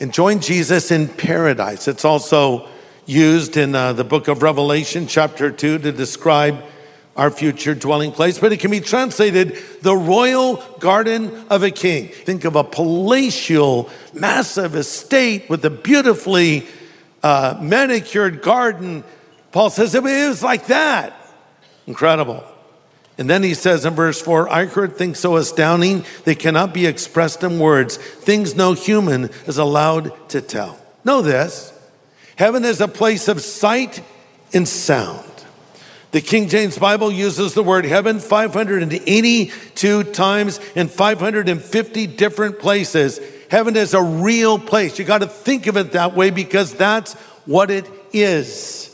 and 0.00 0.12
joined 0.12 0.42
Jesus 0.42 0.90
in 0.90 1.08
paradise. 1.08 1.88
It's 1.88 2.04
also 2.04 2.68
used 3.06 3.56
in 3.56 3.74
uh, 3.74 3.92
the 3.92 4.04
book 4.04 4.28
of 4.28 4.42
Revelation, 4.42 5.06
chapter 5.06 5.50
2, 5.50 5.78
to 5.78 5.92
describe 5.92 6.62
our 7.16 7.30
future 7.30 7.74
dwelling 7.74 8.12
place, 8.12 8.38
but 8.38 8.52
it 8.52 8.60
can 8.60 8.70
be 8.70 8.80
translated 8.80 9.58
the 9.82 9.94
royal 9.94 10.56
garden 10.78 11.46
of 11.50 11.62
a 11.62 11.70
king. 11.70 12.08
Think 12.08 12.44
of 12.44 12.56
a 12.56 12.64
palatial, 12.64 13.90
massive 14.14 14.74
estate 14.74 15.48
with 15.50 15.64
a 15.64 15.70
beautifully 15.70 16.66
uh, 17.22 17.58
manicured 17.60 18.40
garden. 18.42 19.04
Paul 19.50 19.68
says 19.68 19.94
it 19.94 20.02
was 20.02 20.42
like 20.42 20.66
that. 20.66 21.14
Incredible. 21.86 22.44
And 23.18 23.28
then 23.28 23.42
he 23.42 23.52
says 23.52 23.84
in 23.84 23.94
verse 23.94 24.20
4 24.20 24.48
I 24.48 24.64
heard 24.64 24.96
things 24.96 25.18
so 25.18 25.36
astounding 25.36 26.04
they 26.24 26.34
cannot 26.34 26.72
be 26.72 26.86
expressed 26.86 27.42
in 27.42 27.58
words, 27.58 27.98
things 27.98 28.56
no 28.56 28.72
human 28.72 29.24
is 29.46 29.58
allowed 29.58 30.30
to 30.30 30.40
tell. 30.40 30.78
Know 31.04 31.20
this 31.20 31.71
heaven 32.42 32.64
is 32.64 32.80
a 32.80 32.88
place 32.88 33.28
of 33.28 33.40
sight 33.40 34.02
and 34.52 34.66
sound. 34.66 35.24
The 36.10 36.20
King 36.20 36.48
James 36.48 36.76
Bible 36.76 37.12
uses 37.12 37.54
the 37.54 37.62
word 37.62 37.84
heaven 37.84 38.18
582 38.18 40.02
times 40.02 40.58
in 40.74 40.88
550 40.88 42.06
different 42.08 42.58
places. 42.58 43.20
Heaven 43.48 43.76
is 43.76 43.94
a 43.94 44.02
real 44.02 44.58
place. 44.58 44.98
You 44.98 45.04
got 45.04 45.18
to 45.18 45.28
think 45.28 45.68
of 45.68 45.76
it 45.76 45.92
that 45.92 46.16
way 46.16 46.30
because 46.30 46.74
that's 46.74 47.12
what 47.46 47.70
it 47.70 47.88
is. 48.12 48.90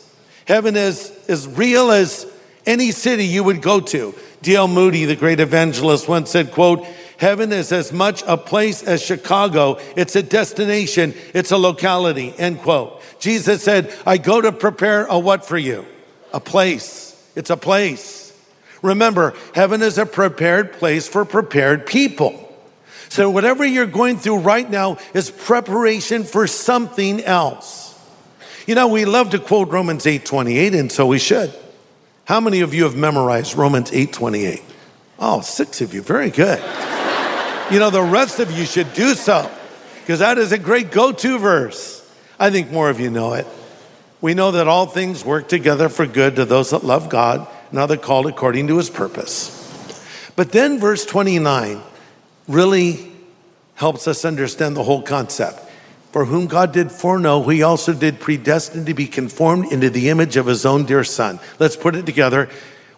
Heaven 0.46 0.76
is 0.76 1.10
as 1.26 1.48
real 1.48 1.90
as 1.90 2.30
any 2.66 2.90
city 2.90 3.24
you 3.24 3.44
would 3.44 3.62
go 3.62 3.80
to. 3.80 4.14
D.L. 4.42 4.68
Moody, 4.68 5.06
the 5.06 5.16
great 5.16 5.40
evangelist, 5.40 6.06
once 6.06 6.28
said, 6.28 6.52
quote, 6.52 6.86
Heaven 7.16 7.50
is 7.54 7.72
as 7.72 7.94
much 7.94 8.22
a 8.26 8.36
place 8.36 8.82
as 8.82 9.02
Chicago. 9.02 9.78
It's 9.96 10.16
a 10.16 10.22
destination. 10.22 11.14
It's 11.32 11.50
a 11.50 11.56
locality, 11.56 12.34
end 12.36 12.60
quote. 12.60 12.97
Jesus 13.18 13.62
said, 13.62 13.94
I 14.06 14.18
go 14.18 14.40
to 14.40 14.52
prepare 14.52 15.06
a 15.06 15.18
what 15.18 15.44
for 15.44 15.58
you? 15.58 15.84
A 16.32 16.40
place. 16.40 17.14
It's 17.34 17.50
a 17.50 17.56
place. 17.56 18.32
Remember, 18.82 19.34
heaven 19.54 19.82
is 19.82 19.98
a 19.98 20.06
prepared 20.06 20.72
place 20.72 21.08
for 21.08 21.24
prepared 21.24 21.86
people. 21.86 22.44
So 23.08 23.30
whatever 23.30 23.64
you're 23.64 23.86
going 23.86 24.18
through 24.18 24.38
right 24.38 24.68
now 24.68 24.98
is 25.14 25.30
preparation 25.30 26.24
for 26.24 26.46
something 26.46 27.22
else. 27.24 27.98
You 28.66 28.74
know, 28.74 28.88
we 28.88 29.04
love 29.04 29.30
to 29.30 29.38
quote 29.38 29.70
Romans 29.70 30.04
8:28 30.04 30.74
and 30.74 30.92
so 30.92 31.06
we 31.06 31.18
should. 31.18 31.52
How 32.26 32.40
many 32.40 32.60
of 32.60 32.74
you 32.74 32.84
have 32.84 32.94
memorized 32.94 33.56
Romans 33.56 33.90
8:28? 33.90 34.62
Oh, 35.18 35.40
six 35.40 35.80
of 35.80 35.94
you. 35.94 36.02
Very 36.02 36.30
good. 36.30 36.62
you 37.70 37.78
know, 37.78 37.90
the 37.90 38.02
rest 38.02 38.38
of 38.38 38.52
you 38.52 38.66
should 38.66 38.92
do 38.92 39.14
so 39.14 39.50
because 40.00 40.18
that 40.18 40.38
is 40.38 40.52
a 40.52 40.58
great 40.58 40.90
go-to 40.90 41.38
verse. 41.38 41.97
I 42.38 42.50
think 42.50 42.70
more 42.70 42.88
of 42.88 43.00
you 43.00 43.10
know 43.10 43.34
it. 43.34 43.46
We 44.20 44.34
know 44.34 44.52
that 44.52 44.68
all 44.68 44.86
things 44.86 45.24
work 45.24 45.48
together 45.48 45.88
for 45.88 46.06
good 46.06 46.36
to 46.36 46.44
those 46.44 46.70
that 46.70 46.84
love 46.84 47.08
God 47.08 47.46
and 47.70 47.78
are 47.78 47.86
the 47.86 47.96
called 47.96 48.26
according 48.26 48.68
to 48.68 48.76
his 48.76 48.90
purpose. 48.90 49.54
But 50.36 50.52
then 50.52 50.78
verse 50.78 51.04
29 51.04 51.82
really 52.46 53.12
helps 53.74 54.08
us 54.08 54.24
understand 54.24 54.76
the 54.76 54.82
whole 54.82 55.02
concept. 55.02 55.60
For 56.12 56.24
whom 56.24 56.46
God 56.46 56.72
did 56.72 56.90
foreknow, 56.90 57.42
he 57.42 57.62
also 57.62 57.92
did 57.92 58.18
predestine 58.18 58.86
to 58.86 58.94
be 58.94 59.06
conformed 59.06 59.72
into 59.72 59.90
the 59.90 60.08
image 60.08 60.36
of 60.36 60.46
his 60.46 60.64
own 60.64 60.84
dear 60.84 61.04
son. 61.04 61.38
Let's 61.58 61.76
put 61.76 61.94
it 61.94 62.06
together. 62.06 62.48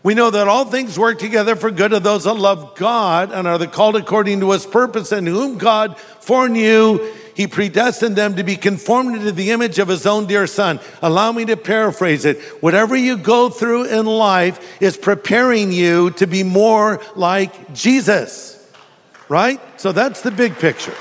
We 0.03 0.15
know 0.15 0.31
that 0.31 0.49
all 0.49 0.65
things 0.65 0.99
work 0.99 1.19
together 1.19 1.57
for 1.57 1.71
good 1.71 1.93
of 1.93 2.03
those 2.03 2.25
that 2.25 2.35
love 2.35 2.77
God 2.77 3.33
and 3.33 3.47
are 3.47 3.59
the 3.59 3.67
called 3.67 3.97
according 3.97 4.41
to 4.41 4.53
his 4.53 4.65
purpose, 4.65 5.13
and 5.13 5.27
whom 5.27 5.59
God 5.59 5.99
foreknew, 5.99 6.99
he 7.35 7.47
predestined 7.47 8.17
them 8.17 8.37
to 8.37 8.45
be 8.45 8.57
conformed 8.57 9.21
to 9.21 9.33
the 9.33 9.51
image 9.51 9.79
of 9.79 9.89
his 9.89 10.07
own 10.07 10.27
dear 10.27 10.47
son. 10.47 10.81
Allow 11.03 11.33
me 11.33 11.45
to 11.47 11.57
paraphrase 11.57 12.25
it. 12.25 12.39
Whatever 12.63 12.97
you 12.97 13.17
go 13.17 13.51
through 13.51 13.85
in 13.85 14.07
life 14.07 14.83
is 14.83 14.97
preparing 14.97 15.73
you 15.73 16.11
to 16.13 16.27
be 16.27 16.43
more 16.43 17.01
like 17.17 17.75
Jesus. 17.75 18.57
Right? 19.29 19.61
So 19.81 19.93
that's 19.93 20.23
the 20.23 20.31
big 20.31 20.57
picture. 20.57 20.95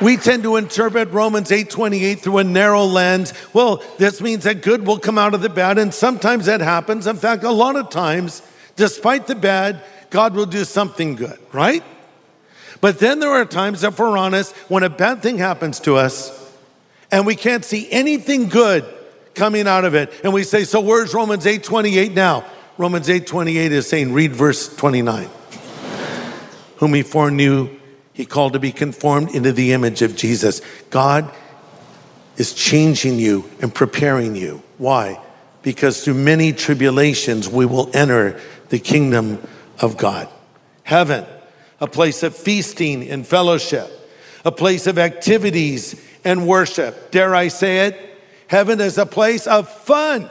We 0.00 0.16
tend 0.16 0.44
to 0.44 0.56
interpret 0.56 1.10
Romans 1.10 1.50
8:28 1.50 2.20
through 2.20 2.38
a 2.38 2.44
narrow 2.44 2.84
lens. 2.84 3.32
Well, 3.52 3.82
this 3.98 4.20
means 4.20 4.44
that 4.44 4.62
good 4.62 4.86
will 4.86 4.98
come 4.98 5.18
out 5.18 5.34
of 5.34 5.42
the 5.42 5.48
bad 5.48 5.76
and 5.76 5.92
sometimes 5.92 6.46
that 6.46 6.60
happens. 6.60 7.06
In 7.06 7.16
fact, 7.16 7.42
a 7.42 7.50
lot 7.50 7.74
of 7.74 7.90
times, 7.90 8.42
despite 8.76 9.26
the 9.26 9.34
bad, 9.34 9.80
God 10.10 10.34
will 10.34 10.46
do 10.46 10.64
something 10.64 11.16
good, 11.16 11.38
right? 11.52 11.82
But 12.80 12.98
then 12.98 13.20
there 13.20 13.30
are 13.30 13.44
times, 13.44 13.82
if 13.82 13.98
we're 13.98 14.16
honest, 14.16 14.54
when 14.68 14.82
a 14.82 14.90
bad 14.90 15.22
thing 15.22 15.38
happens 15.38 15.80
to 15.80 15.96
us 15.96 16.34
and 17.10 17.26
we 17.26 17.34
can't 17.34 17.64
see 17.64 17.90
anything 17.90 18.48
good 18.48 18.84
coming 19.34 19.66
out 19.66 19.84
of 19.84 19.94
it. 19.94 20.12
And 20.22 20.32
we 20.32 20.44
say, 20.44 20.64
so 20.64 20.80
where's 20.80 21.14
Romans 21.14 21.46
8 21.46 21.62
28 21.62 22.12
now? 22.12 22.44
Romans 22.76 23.08
8 23.08 23.26
28 23.26 23.72
is 23.72 23.88
saying, 23.88 24.12
read 24.12 24.32
verse 24.32 24.74
29. 24.76 25.28
Whom 26.76 26.94
he 26.94 27.02
foreknew, 27.02 27.76
he 28.12 28.24
called 28.24 28.52
to 28.52 28.58
be 28.58 28.72
conformed 28.72 29.34
into 29.34 29.52
the 29.52 29.72
image 29.72 30.02
of 30.02 30.14
Jesus. 30.14 30.60
God 30.90 31.32
is 32.36 32.52
changing 32.52 33.18
you 33.18 33.50
and 33.60 33.74
preparing 33.74 34.36
you. 34.36 34.62
Why? 34.76 35.20
Because 35.62 36.04
through 36.04 36.14
many 36.14 36.52
tribulations, 36.52 37.48
we 37.48 37.66
will 37.66 37.90
enter 37.94 38.40
the 38.68 38.78
kingdom 38.78 39.44
of 39.80 39.96
God. 39.96 40.28
Heaven 40.84 41.26
a 41.80 41.86
place 41.86 42.22
of 42.22 42.36
feasting 42.36 43.08
and 43.08 43.26
fellowship, 43.26 43.90
a 44.44 44.52
place 44.52 44.86
of 44.86 44.98
activities 44.98 46.00
and 46.24 46.46
worship. 46.46 47.10
Dare 47.10 47.34
I 47.34 47.48
say 47.48 47.86
it? 47.86 48.20
Heaven 48.48 48.80
is 48.80 48.98
a 48.98 49.06
place 49.06 49.46
of 49.46 49.68
fun, 49.68 50.28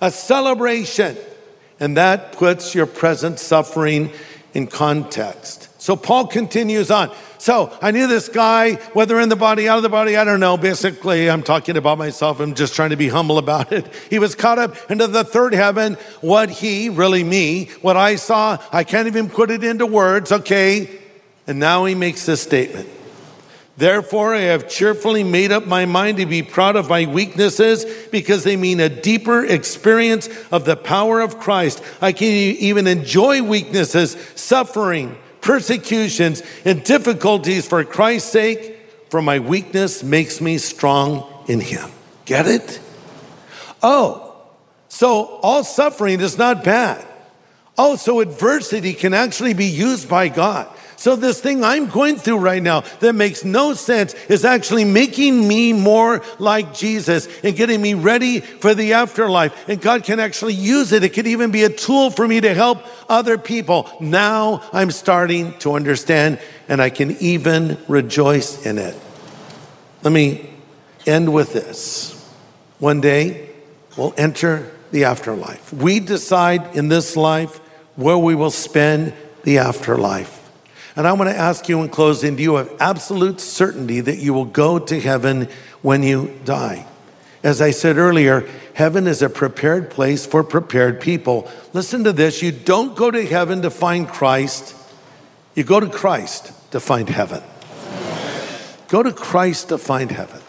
a 0.00 0.10
celebration, 0.10 1.16
and 1.78 1.96
that 1.96 2.32
puts 2.32 2.74
your 2.74 2.86
present 2.86 3.38
suffering 3.38 4.12
in 4.54 4.66
context. 4.66 5.68
So 5.82 5.96
Paul 5.96 6.28
continues 6.28 6.92
on. 6.92 7.12
So 7.38 7.76
I 7.82 7.90
knew 7.90 8.06
this 8.06 8.28
guy, 8.28 8.74
whether 8.92 9.18
in 9.18 9.28
the 9.28 9.34
body, 9.34 9.68
out 9.68 9.78
of 9.78 9.82
the 9.82 9.88
body, 9.88 10.16
I 10.16 10.22
don't 10.22 10.38
know. 10.38 10.56
Basically, 10.56 11.28
I'm 11.28 11.42
talking 11.42 11.76
about 11.76 11.98
myself. 11.98 12.38
I'm 12.38 12.54
just 12.54 12.76
trying 12.76 12.90
to 12.90 12.96
be 12.96 13.08
humble 13.08 13.36
about 13.36 13.72
it. 13.72 13.92
He 14.08 14.20
was 14.20 14.36
caught 14.36 14.60
up 14.60 14.76
into 14.92 15.08
the 15.08 15.24
third 15.24 15.54
heaven. 15.54 15.94
What 16.20 16.50
he, 16.50 16.88
really 16.88 17.24
me, 17.24 17.64
what 17.80 17.96
I 17.96 18.14
saw, 18.14 18.58
I 18.70 18.84
can't 18.84 19.08
even 19.08 19.28
put 19.28 19.50
it 19.50 19.64
into 19.64 19.84
words, 19.84 20.30
okay? 20.30 20.88
And 21.48 21.58
now 21.58 21.84
he 21.86 21.96
makes 21.96 22.26
this 22.26 22.40
statement. 22.40 22.88
Therefore, 23.76 24.36
I 24.36 24.42
have 24.42 24.68
cheerfully 24.68 25.24
made 25.24 25.50
up 25.50 25.66
my 25.66 25.84
mind 25.84 26.18
to 26.18 26.26
be 26.26 26.44
proud 26.44 26.76
of 26.76 26.88
my 26.88 27.06
weaknesses 27.06 27.84
because 28.12 28.44
they 28.44 28.56
mean 28.56 28.78
a 28.78 28.88
deeper 28.88 29.44
experience 29.44 30.28
of 30.52 30.64
the 30.64 30.76
power 30.76 31.20
of 31.20 31.40
Christ. 31.40 31.82
I 32.00 32.12
can 32.12 32.28
even 32.28 32.86
enjoy 32.86 33.42
weaknesses, 33.42 34.16
suffering, 34.36 35.18
persecutions, 35.42 36.42
and 36.64 36.82
difficulties 36.82 37.66
for 37.68 37.84
Christ's 37.84 38.30
sake, 38.30 38.78
for 39.10 39.20
my 39.20 39.38
weakness 39.38 40.02
makes 40.02 40.40
me 40.40 40.56
strong 40.56 41.44
in 41.46 41.60
him. 41.60 41.90
Get 42.24 42.46
it? 42.46 42.80
Oh, 43.82 44.34
so 44.88 45.38
all 45.42 45.64
suffering 45.64 46.20
is 46.20 46.38
not 46.38 46.64
bad. 46.64 47.06
Oh, 47.76 47.96
so 47.96 48.20
adversity 48.20 48.94
can 48.94 49.12
actually 49.12 49.54
be 49.54 49.66
used 49.66 50.08
by 50.08 50.28
God. 50.28 50.68
So 51.02 51.16
this 51.16 51.40
thing 51.40 51.64
I'm 51.64 51.88
going 51.88 52.14
through 52.14 52.38
right 52.38 52.62
now 52.62 52.82
that 53.00 53.14
makes 53.14 53.44
no 53.44 53.74
sense 53.74 54.14
is 54.28 54.44
actually 54.44 54.84
making 54.84 55.48
me 55.48 55.72
more 55.72 56.22
like 56.38 56.74
Jesus 56.74 57.26
and 57.42 57.56
getting 57.56 57.82
me 57.82 57.94
ready 57.94 58.38
for 58.38 58.72
the 58.72 58.92
afterlife. 58.92 59.68
And 59.68 59.80
God 59.80 60.04
can 60.04 60.20
actually 60.20 60.54
use 60.54 60.92
it. 60.92 61.02
It 61.02 61.08
could 61.08 61.26
even 61.26 61.50
be 61.50 61.64
a 61.64 61.68
tool 61.68 62.10
for 62.10 62.28
me 62.28 62.40
to 62.40 62.54
help 62.54 62.84
other 63.08 63.36
people. 63.36 63.90
Now 64.00 64.62
I'm 64.72 64.92
starting 64.92 65.58
to 65.58 65.72
understand 65.72 66.38
and 66.68 66.80
I 66.80 66.88
can 66.88 67.16
even 67.18 67.78
rejoice 67.88 68.64
in 68.64 68.78
it. 68.78 68.96
Let 70.04 70.12
me 70.12 70.50
end 71.04 71.34
with 71.34 71.52
this. 71.52 72.32
One 72.78 73.00
day 73.00 73.50
we'll 73.96 74.14
enter 74.16 74.70
the 74.92 75.02
afterlife. 75.02 75.72
We 75.72 75.98
decide 75.98 76.76
in 76.76 76.86
this 76.86 77.16
life 77.16 77.56
where 77.96 78.18
we 78.18 78.36
will 78.36 78.52
spend 78.52 79.14
the 79.42 79.58
afterlife. 79.58 80.41
And 80.94 81.06
I 81.06 81.12
want 81.12 81.30
to 81.30 81.36
ask 81.36 81.68
you 81.68 81.82
in 81.82 81.88
closing 81.88 82.36
do 82.36 82.42
you 82.42 82.56
have 82.56 82.70
absolute 82.80 83.40
certainty 83.40 84.00
that 84.00 84.18
you 84.18 84.34
will 84.34 84.44
go 84.44 84.78
to 84.78 85.00
heaven 85.00 85.48
when 85.80 86.02
you 86.02 86.38
die? 86.44 86.86
As 87.42 87.60
I 87.60 87.70
said 87.70 87.96
earlier, 87.96 88.48
heaven 88.74 89.06
is 89.06 89.22
a 89.22 89.28
prepared 89.28 89.90
place 89.90 90.26
for 90.26 90.44
prepared 90.44 91.00
people. 91.00 91.50
Listen 91.72 92.04
to 92.04 92.12
this 92.12 92.42
you 92.42 92.52
don't 92.52 92.94
go 92.94 93.10
to 93.10 93.24
heaven 93.24 93.62
to 93.62 93.70
find 93.70 94.06
Christ, 94.08 94.76
you 95.54 95.64
go 95.64 95.80
to 95.80 95.88
Christ 95.88 96.52
to 96.72 96.80
find 96.80 97.08
heaven. 97.08 97.42
Go 98.88 99.02
to 99.02 99.12
Christ 99.12 99.70
to 99.70 99.78
find 99.78 100.10
heaven. 100.10 100.40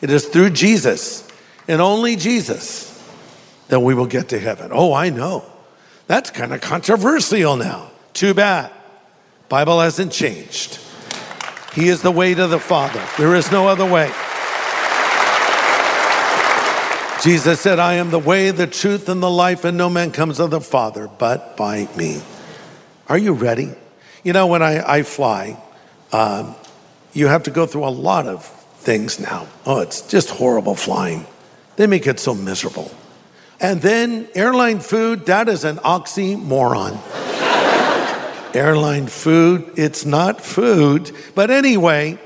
It 0.00 0.10
is 0.10 0.26
through 0.26 0.50
Jesus 0.50 1.28
and 1.68 1.80
only 1.80 2.16
Jesus 2.16 2.88
that 3.68 3.80
we 3.80 3.94
will 3.94 4.06
get 4.06 4.30
to 4.30 4.38
heaven. 4.40 4.70
Oh, 4.72 4.92
I 4.92 5.10
know. 5.10 5.44
That's 6.08 6.30
kind 6.30 6.52
of 6.52 6.60
controversial 6.60 7.56
now. 7.56 7.92
Too 8.12 8.34
bad. 8.34 8.72
Bible 9.52 9.80
hasn't 9.80 10.10
changed. 10.10 10.78
He 11.74 11.88
is 11.88 12.00
the 12.00 12.10
way 12.10 12.32
to 12.32 12.46
the 12.46 12.58
Father. 12.58 13.06
There 13.18 13.34
is 13.34 13.52
no 13.52 13.68
other 13.68 13.84
way. 13.84 14.10
Jesus 17.22 17.60
said, 17.60 17.78
I 17.78 17.96
am 17.96 18.10
the 18.10 18.18
way, 18.18 18.50
the 18.50 18.66
truth, 18.66 19.10
and 19.10 19.22
the 19.22 19.30
life, 19.30 19.66
and 19.66 19.76
no 19.76 19.90
man 19.90 20.10
comes 20.10 20.38
to 20.38 20.46
the 20.46 20.62
Father 20.62 21.06
but 21.06 21.58
by 21.58 21.86
me. 21.98 22.22
Are 23.10 23.18
you 23.18 23.34
ready? 23.34 23.74
You 24.24 24.32
know, 24.32 24.46
when 24.46 24.62
I, 24.62 24.90
I 24.90 25.02
fly, 25.02 25.62
um, 26.12 26.54
you 27.12 27.26
have 27.26 27.42
to 27.42 27.50
go 27.50 27.66
through 27.66 27.84
a 27.84 27.92
lot 27.92 28.26
of 28.26 28.46
things 28.76 29.20
now. 29.20 29.48
Oh, 29.66 29.80
it's 29.80 30.00
just 30.00 30.30
horrible 30.30 30.76
flying. 30.76 31.26
They 31.76 31.86
make 31.86 32.06
it 32.06 32.18
so 32.18 32.34
miserable. 32.34 32.90
And 33.60 33.82
then 33.82 34.28
airline 34.34 34.80
food, 34.80 35.26
that 35.26 35.50
is 35.50 35.64
an 35.64 35.76
oxymoron. 35.76 37.21
Airline 38.54 39.06
food, 39.06 39.72
it's 39.76 40.04
not 40.04 40.40
food. 40.40 41.10
But 41.34 41.50
anyway, 41.50 42.18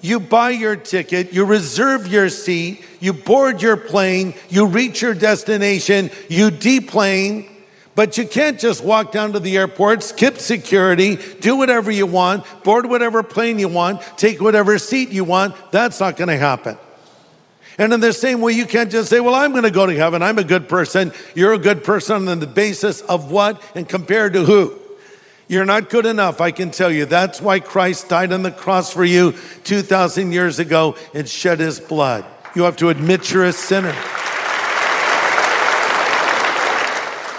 you 0.00 0.20
buy 0.20 0.50
your 0.50 0.76
ticket, 0.76 1.32
you 1.32 1.44
reserve 1.44 2.06
your 2.06 2.28
seat, 2.28 2.84
you 3.00 3.12
board 3.12 3.60
your 3.60 3.76
plane, 3.76 4.34
you 4.48 4.66
reach 4.66 5.02
your 5.02 5.14
destination, 5.14 6.10
you 6.28 6.50
deplane, 6.50 7.48
but 7.94 8.16
you 8.16 8.26
can't 8.26 8.58
just 8.58 8.82
walk 8.82 9.12
down 9.12 9.32
to 9.32 9.40
the 9.40 9.58
airport, 9.58 10.02
skip 10.02 10.38
security, 10.38 11.16
do 11.40 11.56
whatever 11.56 11.90
you 11.90 12.06
want, 12.06 12.46
board 12.64 12.86
whatever 12.86 13.22
plane 13.22 13.58
you 13.58 13.68
want, 13.68 14.00
take 14.16 14.40
whatever 14.40 14.78
seat 14.78 15.10
you 15.10 15.24
want. 15.24 15.54
That's 15.70 16.00
not 16.00 16.16
going 16.16 16.28
to 16.28 16.38
happen. 16.38 16.78
And 17.76 17.92
in 17.92 18.00
the 18.00 18.12
same 18.12 18.40
way, 18.40 18.52
you 18.52 18.66
can't 18.66 18.90
just 18.90 19.08
say, 19.08 19.20
Well, 19.20 19.34
I'm 19.34 19.52
going 19.52 19.64
to 19.64 19.70
go 19.70 19.86
to 19.86 19.94
heaven. 19.94 20.22
I'm 20.22 20.38
a 20.38 20.44
good 20.44 20.68
person. 20.68 21.12
You're 21.34 21.54
a 21.54 21.58
good 21.58 21.82
person 21.82 22.28
on 22.28 22.38
the 22.38 22.46
basis 22.46 23.00
of 23.02 23.30
what 23.30 23.62
and 23.74 23.88
compared 23.88 24.34
to 24.34 24.44
who? 24.44 24.78
You're 25.50 25.64
not 25.64 25.90
good 25.90 26.06
enough, 26.06 26.40
I 26.40 26.52
can 26.52 26.70
tell 26.70 26.92
you. 26.92 27.06
That's 27.06 27.40
why 27.40 27.58
Christ 27.58 28.08
died 28.08 28.32
on 28.32 28.44
the 28.44 28.52
cross 28.52 28.92
for 28.92 29.04
you 29.04 29.34
2,000 29.64 30.30
years 30.30 30.60
ago 30.60 30.94
and 31.12 31.28
shed 31.28 31.58
his 31.58 31.80
blood. 31.80 32.24
You 32.54 32.62
have 32.62 32.76
to 32.76 32.88
admit 32.88 33.32
you're 33.32 33.46
a 33.46 33.52
sinner. 33.52 33.96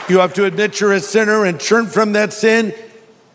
You 0.09 0.19
have 0.19 0.33
to 0.33 0.43
admit 0.43 0.81
you're 0.81 0.91
a 0.91 0.99
sinner 0.99 1.45
and 1.45 1.57
turn 1.57 1.87
from 1.87 2.11
that 2.11 2.33
sin 2.33 2.75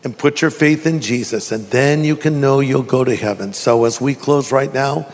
and 0.04 0.16
put 0.16 0.42
your 0.42 0.50
faith 0.50 0.86
in 0.86 1.00
Jesus, 1.00 1.52
and 1.52 1.64
then 1.68 2.04
you 2.04 2.14
can 2.14 2.42
know 2.42 2.60
you'll 2.60 2.82
go 2.82 3.02
to 3.02 3.16
heaven. 3.16 3.54
So, 3.54 3.86
as 3.86 3.98
we 3.98 4.14
close 4.14 4.52
right 4.52 4.72
now, 4.74 5.10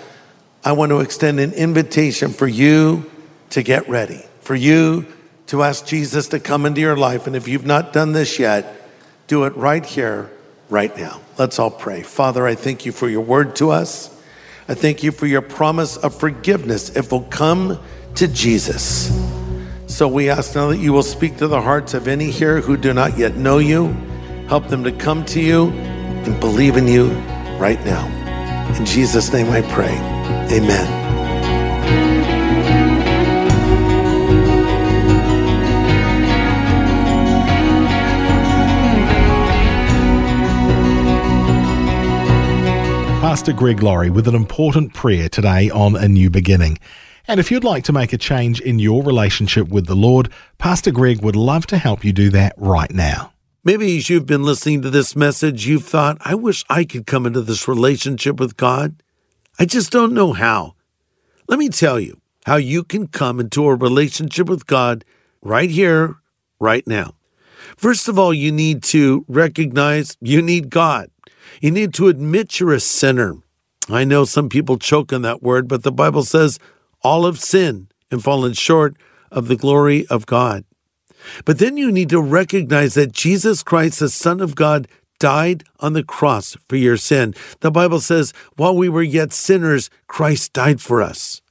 I 0.65 0.73
want 0.73 0.91
to 0.91 0.99
extend 0.99 1.39
an 1.39 1.53
invitation 1.53 2.33
for 2.33 2.49
you 2.49 3.09
to 3.51 3.63
get 3.63 3.89
ready, 3.89 4.25
for 4.41 4.57
you 4.57 5.07
to 5.47 5.63
ask 5.63 5.87
Jesus 5.87 6.27
to 6.29 6.41
come 6.41 6.67
into 6.67 6.81
your 6.81 6.97
life. 6.97 7.29
And 7.29 7.37
if 7.37 7.47
you've 7.47 7.65
not 7.65 7.93
done 7.93 8.11
this 8.11 8.41
yet, 8.41 8.81
do 9.33 9.45
it 9.45 9.57
right 9.57 9.87
here, 9.87 10.31
right 10.69 10.95
now. 10.95 11.19
Let's 11.39 11.59
all 11.59 11.71
pray. 11.71 12.03
Father, 12.03 12.47
I 12.47 12.55
thank 12.55 12.85
you 12.85 12.93
for 12.93 13.09
your 13.09 13.23
word 13.23 13.57
to 13.57 13.71
us. 13.71 14.15
I 14.69 14.75
thank 14.75 15.03
you 15.03 15.11
for 15.11 15.25
your 15.25 15.41
promise 15.41 15.97
of 15.97 16.15
forgiveness 16.15 16.95
if 16.97 17.11
we'll 17.11 17.23
come 17.23 17.81
to 18.17 18.29
Jesus. 18.29 19.11
So 19.87 20.07
we 20.07 20.29
ask 20.29 20.55
now 20.55 20.69
that 20.69 20.77
you 20.77 20.93
will 20.93 21.03
speak 21.03 21.39
to 21.39 21.49
the 21.49 21.63
hearts 21.63 21.95
of 21.95 22.09
any 22.09 22.31
here 22.31 22.61
who 22.61 22.77
do 22.77 22.93
not 22.93 23.17
yet 23.17 23.37
know 23.37 23.57
you. 23.57 23.87
Help 24.49 24.69
them 24.69 24.85
to 24.85 24.93
come 24.93 25.25
to 25.25 25.41
you 25.41 25.71
and 25.71 26.39
believe 26.39 26.77
in 26.77 26.87
you 26.87 27.07
right 27.57 27.83
now. 27.87 28.05
In 28.77 28.85
Jesus' 28.85 29.33
name 29.33 29.49
I 29.49 29.63
pray. 29.63 29.97
Amen. 30.55 31.22
Pastor 43.33 43.55
Greg 43.55 43.83
Laurie 43.83 44.11
with 44.11 44.29
an 44.29 44.35
important 44.35 44.93
prayer 44.93 45.27
today 45.27 45.71
on 45.71 45.97
A 45.97 46.07
New 46.07 46.29
Beginning. 46.29 46.79
And 47.27 47.41
if 47.41 47.51
you'd 47.51 47.65
like 47.65 47.83
to 47.85 47.93
make 47.93 48.13
a 48.13 48.19
change 48.19 48.61
in 48.61 48.79
your 48.79 49.03
relationship 49.03 49.69
with 49.69 49.87
the 49.87 49.95
Lord, 49.95 50.29
Pastor 50.59 50.91
Greg 50.91 51.23
would 51.23 51.35
love 51.35 51.67
to 51.69 51.79
help 51.79 52.05
you 52.05 52.13
do 52.13 52.29
that 52.29 52.53
right 52.59 52.91
now. 52.93 53.33
Maybe 53.65 53.97
as 53.97 54.11
you've 54.11 54.27
been 54.27 54.43
listening 54.43 54.83
to 54.83 54.91
this 54.91 55.17
message, 55.17 55.67
you've 55.67 55.87
thought, 55.87 56.19
I 56.21 56.35
wish 56.35 56.63
I 56.69 56.85
could 56.85 57.07
come 57.07 57.25
into 57.25 57.41
this 57.41 57.67
relationship 57.67 58.39
with 58.39 58.59
God. 58.59 59.03
I 59.59 59.65
just 59.65 59.91
don't 59.91 60.13
know 60.13 60.35
how. 60.35 60.75
Let 61.49 61.59
me 61.59 61.71
tell 61.71 61.99
you 61.99 62.21
how 62.45 62.57
you 62.57 62.85
can 62.85 63.07
come 63.07 63.41
into 63.41 63.67
a 63.67 63.75
relationship 63.75 64.47
with 64.47 64.67
God 64.67 65.07
right 65.41 65.71
here, 65.71 66.17
right 66.61 66.87
now. 66.87 67.15
First 67.79 68.09
of 68.09 68.19
all, 68.19 68.35
you 68.35 68.53
need 68.53 68.83
to 68.83 69.25
recognize 69.27 70.19
you 70.21 70.43
need 70.43 70.69
God. 70.69 71.09
You 71.61 71.71
need 71.71 71.95
to 71.95 72.09
admit 72.09 72.59
you're 72.59 72.73
a 72.73 72.81
sinner. 72.81 73.37
I 73.89 74.05
know 74.05 74.25
some 74.25 74.49
people 74.49 74.79
choke 74.79 75.13
on 75.13 75.23
that 75.23 75.43
word, 75.43 75.69
but 75.69 75.83
the 75.83 75.93
Bible 75.93 76.23
says 76.23 76.59
all 77.03 77.27
have 77.27 77.41
sinned 77.41 77.93
and 78.11 78.23
fallen 78.23 78.53
short 78.53 78.97
of 79.31 79.49
the 79.49 79.57
glory 79.57 80.07
of 80.07 80.27
God. 80.27 80.65
But 81.45 81.59
then 81.59 81.77
you 81.77 81.93
need 81.93 82.09
to 82.11 82.21
recognize 82.21 82.95
that 82.95 83.13
Jesus 83.13 83.63
Christ, 83.63 84.01
the 84.01 84.09
Son 84.09 84.41
of 84.41 84.55
God, 84.55 84.89
died 85.19 85.63
on 85.81 85.93
the 85.93 86.03
cross 86.03 86.57
for 86.69 86.77
your 86.77 86.97
sin. 86.97 87.35
The 87.61 87.71
Bible 87.71 88.01
says, 88.01 88.33
while 88.57 88.77
we 88.77 88.89
were 88.89 89.03
yet 89.03 89.33
sinners, 89.33 89.91
Christ 90.09 90.53
died 90.53 90.81
for 90.81 91.03
us. 91.03 91.42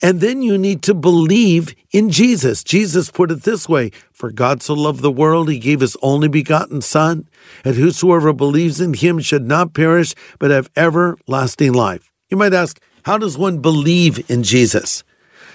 And 0.00 0.20
then 0.20 0.42
you 0.42 0.58
need 0.58 0.82
to 0.82 0.94
believe 0.94 1.74
in 1.90 2.10
Jesus. 2.10 2.64
Jesus 2.64 3.10
put 3.10 3.30
it 3.30 3.42
this 3.42 3.68
way 3.68 3.90
For 4.12 4.30
God 4.30 4.62
so 4.62 4.74
loved 4.74 5.00
the 5.00 5.10
world, 5.10 5.50
he 5.50 5.58
gave 5.58 5.80
his 5.80 5.96
only 6.02 6.28
begotten 6.28 6.80
Son, 6.80 7.28
and 7.64 7.74
whosoever 7.76 8.32
believes 8.32 8.80
in 8.80 8.94
him 8.94 9.18
should 9.18 9.46
not 9.46 9.74
perish, 9.74 10.14
but 10.38 10.50
have 10.50 10.70
everlasting 10.76 11.72
life. 11.72 12.10
You 12.30 12.36
might 12.36 12.54
ask, 12.54 12.80
how 13.04 13.18
does 13.18 13.36
one 13.36 13.58
believe 13.58 14.30
in 14.30 14.42
Jesus? 14.42 15.02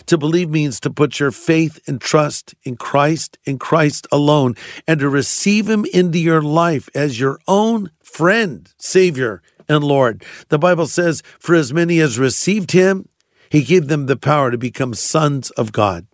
To 0.08 0.18
believe 0.18 0.50
means 0.50 0.80
to 0.82 0.90
put 0.90 1.20
your 1.20 1.32
faith 1.32 1.80
and 1.88 2.00
trust 2.00 2.56
in 2.64 2.78
Christ 2.78 3.38
in 3.46 3.60
Christ 3.60 4.08
alone, 4.12 4.56
and 4.88 5.00
to 5.00 5.10
receive 5.10 5.70
him 5.70 5.86
into 5.94 6.20
your 6.20 6.42
life 6.42 6.90
as 6.96 7.20
your 7.20 7.40
own 7.48 7.92
friend, 8.02 8.74
Savior, 8.78 9.42
and 9.68 9.84
Lord. 9.84 10.24
The 10.50 10.60
Bible 10.60 10.88
says, 10.88 11.24
For 11.40 11.56
as 11.56 11.74
many 11.74 12.00
as 12.00 12.20
received 12.20 12.72
him, 12.72 13.08
he 13.50 13.64
gave 13.64 13.88
them 13.88 14.06
the 14.06 14.18
power 14.18 14.52
to 14.52 14.58
become 14.58 14.94
sons 14.94 15.50
of 15.52 15.72
God. 15.72 16.08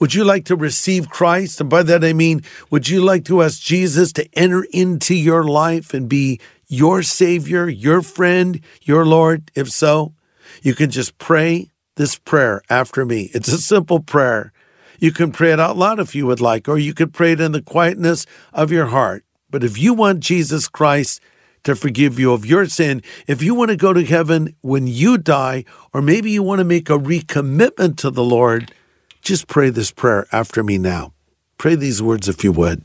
Would 0.00 0.14
you 0.14 0.24
like 0.24 0.44
to 0.46 0.56
receive 0.56 1.08
Christ? 1.08 1.60
And 1.60 1.68
by 1.68 1.82
that 1.82 2.04
I 2.04 2.12
mean, 2.12 2.42
would 2.70 2.88
you 2.88 3.02
like 3.02 3.24
to 3.26 3.42
ask 3.42 3.60
Jesus 3.60 4.12
to 4.12 4.28
enter 4.34 4.64
into 4.70 5.14
your 5.14 5.44
life 5.44 5.94
and 5.94 6.08
be 6.08 6.40
your 6.68 7.02
Savior, 7.02 7.68
your 7.68 8.02
friend, 8.02 8.60
your 8.82 9.04
Lord? 9.04 9.50
If 9.54 9.70
so, 9.70 10.14
you 10.62 10.74
can 10.74 10.90
just 10.90 11.18
pray 11.18 11.68
this 11.96 12.16
prayer 12.18 12.62
after 12.70 13.04
me. 13.04 13.30
It's 13.34 13.48
a 13.48 13.58
simple 13.58 14.00
prayer. 14.00 14.52
You 14.98 15.12
can 15.12 15.32
pray 15.32 15.52
it 15.52 15.60
out 15.60 15.76
loud 15.76 15.98
if 15.98 16.14
you 16.14 16.26
would 16.26 16.40
like, 16.40 16.68
or 16.68 16.78
you 16.78 16.94
could 16.94 17.12
pray 17.12 17.32
it 17.32 17.40
in 17.40 17.52
the 17.52 17.62
quietness 17.62 18.24
of 18.52 18.70
your 18.70 18.86
heart. 18.86 19.24
But 19.50 19.64
if 19.64 19.76
you 19.76 19.94
want 19.94 20.20
Jesus 20.20 20.68
Christ 20.68 21.20
to 21.64 21.76
forgive 21.76 22.18
you 22.18 22.32
of 22.32 22.46
your 22.46 22.66
sin, 22.66 23.02
if 23.26 23.42
you 23.42 23.54
want 23.54 23.70
to 23.70 23.76
go 23.76 23.92
to 23.92 24.04
heaven 24.04 24.56
when 24.60 24.86
you 24.86 25.18
die, 25.18 25.64
or 25.92 26.02
maybe 26.02 26.30
you 26.30 26.42
want 26.42 26.58
to 26.58 26.64
make 26.64 26.90
a 26.90 26.98
recommitment 26.98 27.96
to 27.98 28.10
the 28.10 28.24
Lord, 28.24 28.72
just 29.20 29.46
pray 29.46 29.70
this 29.70 29.92
prayer 29.92 30.26
after 30.32 30.62
me 30.62 30.78
now. 30.78 31.12
Pray 31.58 31.74
these 31.74 32.02
words 32.02 32.28
if 32.28 32.42
you 32.42 32.52
would. 32.52 32.84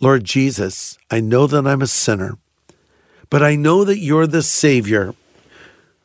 Lord 0.00 0.24
Jesus, 0.24 0.98
I 1.10 1.20
know 1.20 1.46
that 1.46 1.66
I'm 1.66 1.80
a 1.80 1.86
sinner, 1.86 2.36
but 3.30 3.42
I 3.42 3.56
know 3.56 3.84
that 3.84 3.98
you're 3.98 4.26
the 4.26 4.42
Savior 4.42 5.14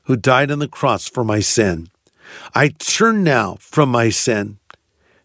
who 0.03 0.15
died 0.15 0.51
on 0.51 0.59
the 0.59 0.67
cross 0.67 1.09
for 1.09 1.23
my 1.23 1.41
sin. 1.41 1.89
I 2.55 2.69
turn 2.69 3.23
now 3.23 3.57
from 3.59 3.89
my 3.89 4.09
sin 4.09 4.59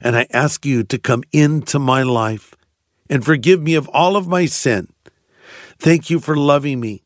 and 0.00 0.16
I 0.16 0.26
ask 0.32 0.66
you 0.66 0.82
to 0.84 0.98
come 0.98 1.22
into 1.32 1.78
my 1.78 2.02
life 2.02 2.54
and 3.08 3.24
forgive 3.24 3.62
me 3.62 3.74
of 3.74 3.88
all 3.90 4.16
of 4.16 4.26
my 4.26 4.46
sin. 4.46 4.88
Thank 5.78 6.10
you 6.10 6.20
for 6.20 6.36
loving 6.36 6.80
me. 6.80 7.02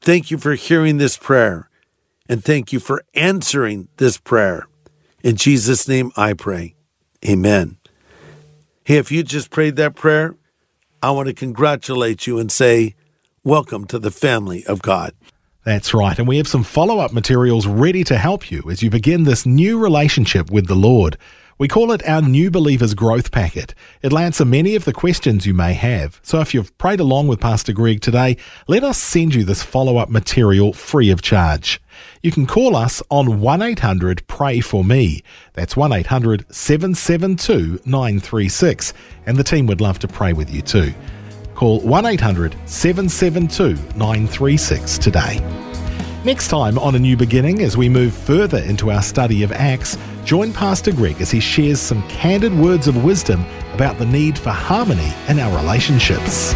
Thank 0.00 0.30
you 0.30 0.38
for 0.38 0.54
hearing 0.54 0.98
this 0.98 1.16
prayer. 1.16 1.68
And 2.28 2.44
thank 2.44 2.72
you 2.72 2.80
for 2.80 3.04
answering 3.14 3.88
this 3.98 4.18
prayer. 4.18 4.66
In 5.22 5.36
Jesus' 5.36 5.86
name 5.86 6.12
I 6.16 6.32
pray. 6.32 6.74
Amen. 7.26 7.76
Hey, 8.84 8.96
if 8.96 9.12
you 9.12 9.22
just 9.22 9.50
prayed 9.50 9.76
that 9.76 9.94
prayer, 9.94 10.34
I 11.02 11.10
want 11.10 11.28
to 11.28 11.34
congratulate 11.34 12.26
you 12.26 12.38
and 12.38 12.50
say, 12.50 12.94
Welcome 13.44 13.86
to 13.86 13.98
the 13.98 14.12
family 14.12 14.64
of 14.66 14.82
God. 14.82 15.14
That's 15.64 15.94
right, 15.94 16.18
and 16.18 16.26
we 16.26 16.36
have 16.38 16.48
some 16.48 16.64
follow 16.64 16.98
up 16.98 17.12
materials 17.12 17.66
ready 17.66 18.02
to 18.04 18.18
help 18.18 18.50
you 18.50 18.62
as 18.70 18.82
you 18.82 18.90
begin 18.90 19.22
this 19.22 19.46
new 19.46 19.78
relationship 19.78 20.50
with 20.50 20.66
the 20.66 20.74
Lord. 20.74 21.16
We 21.58 21.68
call 21.68 21.92
it 21.92 22.06
our 22.08 22.22
New 22.22 22.50
Believers 22.50 22.94
Growth 22.94 23.30
Packet. 23.30 23.74
It'll 24.02 24.18
answer 24.18 24.44
many 24.44 24.74
of 24.74 24.84
the 24.84 24.92
questions 24.92 25.46
you 25.46 25.54
may 25.54 25.74
have. 25.74 26.18
So 26.22 26.40
if 26.40 26.54
you've 26.54 26.76
prayed 26.78 27.00
along 27.00 27.28
with 27.28 27.40
Pastor 27.40 27.72
Greg 27.72 28.00
today, 28.00 28.36
let 28.66 28.82
us 28.82 28.98
send 28.98 29.34
you 29.34 29.44
this 29.44 29.62
follow 29.62 29.96
up 29.98 30.08
material 30.08 30.72
free 30.72 31.10
of 31.10 31.22
charge. 31.22 31.80
You 32.22 32.32
can 32.32 32.46
call 32.46 32.74
us 32.74 33.02
on 33.10 33.40
1 33.40 33.62
800 33.62 34.26
Pray 34.26 34.60
For 34.60 34.82
Me. 34.82 35.22
That's 35.52 35.76
1 35.76 35.92
800 35.92 36.46
772 36.52 37.80
936, 37.84 38.94
and 39.26 39.36
the 39.36 39.44
team 39.44 39.66
would 39.66 39.80
love 39.80 39.98
to 40.00 40.08
pray 40.08 40.32
with 40.32 40.50
you 40.52 40.62
too. 40.62 40.92
Call 41.54 41.80
1 41.80 42.06
800 42.06 42.56
772 42.66 43.74
936 43.96 44.98
today. 44.98 45.71
Next 46.24 46.46
time 46.46 46.78
on 46.78 46.94
A 46.94 47.00
New 47.00 47.16
Beginning, 47.16 47.62
as 47.62 47.76
we 47.76 47.88
move 47.88 48.14
further 48.14 48.58
into 48.58 48.92
our 48.92 49.02
study 49.02 49.42
of 49.42 49.50
Acts, 49.50 49.98
join 50.24 50.52
Pastor 50.52 50.92
Greg 50.92 51.20
as 51.20 51.32
he 51.32 51.40
shares 51.40 51.80
some 51.80 52.06
candid 52.08 52.56
words 52.56 52.86
of 52.86 53.02
wisdom 53.02 53.44
about 53.74 53.98
the 53.98 54.06
need 54.06 54.38
for 54.38 54.50
harmony 54.50 55.12
in 55.26 55.40
our 55.40 55.60
relationships. 55.60 56.54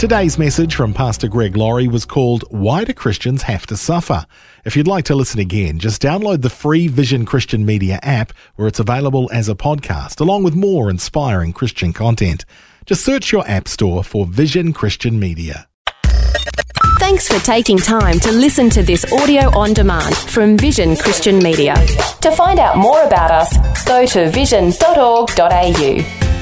Today's 0.00 0.38
message 0.38 0.76
from 0.76 0.94
Pastor 0.94 1.28
Greg 1.28 1.58
Laurie 1.58 1.86
was 1.86 2.06
called 2.06 2.44
Why 2.48 2.84
Do 2.84 2.94
Christians 2.94 3.42
Have 3.42 3.66
to 3.66 3.76
Suffer? 3.76 4.24
If 4.64 4.74
you'd 4.74 4.88
like 4.88 5.04
to 5.04 5.14
listen 5.14 5.40
again, 5.40 5.78
just 5.78 6.00
download 6.00 6.40
the 6.40 6.48
free 6.48 6.88
Vision 6.88 7.26
Christian 7.26 7.66
Media 7.66 8.00
app 8.02 8.32
where 8.56 8.66
it's 8.66 8.80
available 8.80 9.28
as 9.30 9.50
a 9.50 9.54
podcast, 9.54 10.18
along 10.18 10.42
with 10.42 10.54
more 10.54 10.88
inspiring 10.88 11.52
Christian 11.52 11.92
content. 11.92 12.46
Just 12.86 13.04
search 13.04 13.30
your 13.30 13.46
app 13.46 13.68
store 13.68 14.02
for 14.02 14.24
Vision 14.24 14.72
Christian 14.72 15.20
Media. 15.20 15.68
Thanks 16.98 17.28
for 17.28 17.38
taking 17.44 17.76
time 17.76 18.18
to 18.20 18.32
listen 18.32 18.70
to 18.70 18.82
this 18.82 19.04
audio 19.12 19.54
on 19.54 19.74
demand 19.74 20.16
from 20.16 20.56
Vision 20.56 20.96
Christian 20.96 21.40
Media. 21.40 21.74
To 22.22 22.30
find 22.30 22.58
out 22.58 22.78
more 22.78 23.02
about 23.02 23.30
us, 23.30 23.84
go 23.84 24.06
to 24.06 24.30
vision.org.au. 24.30 26.39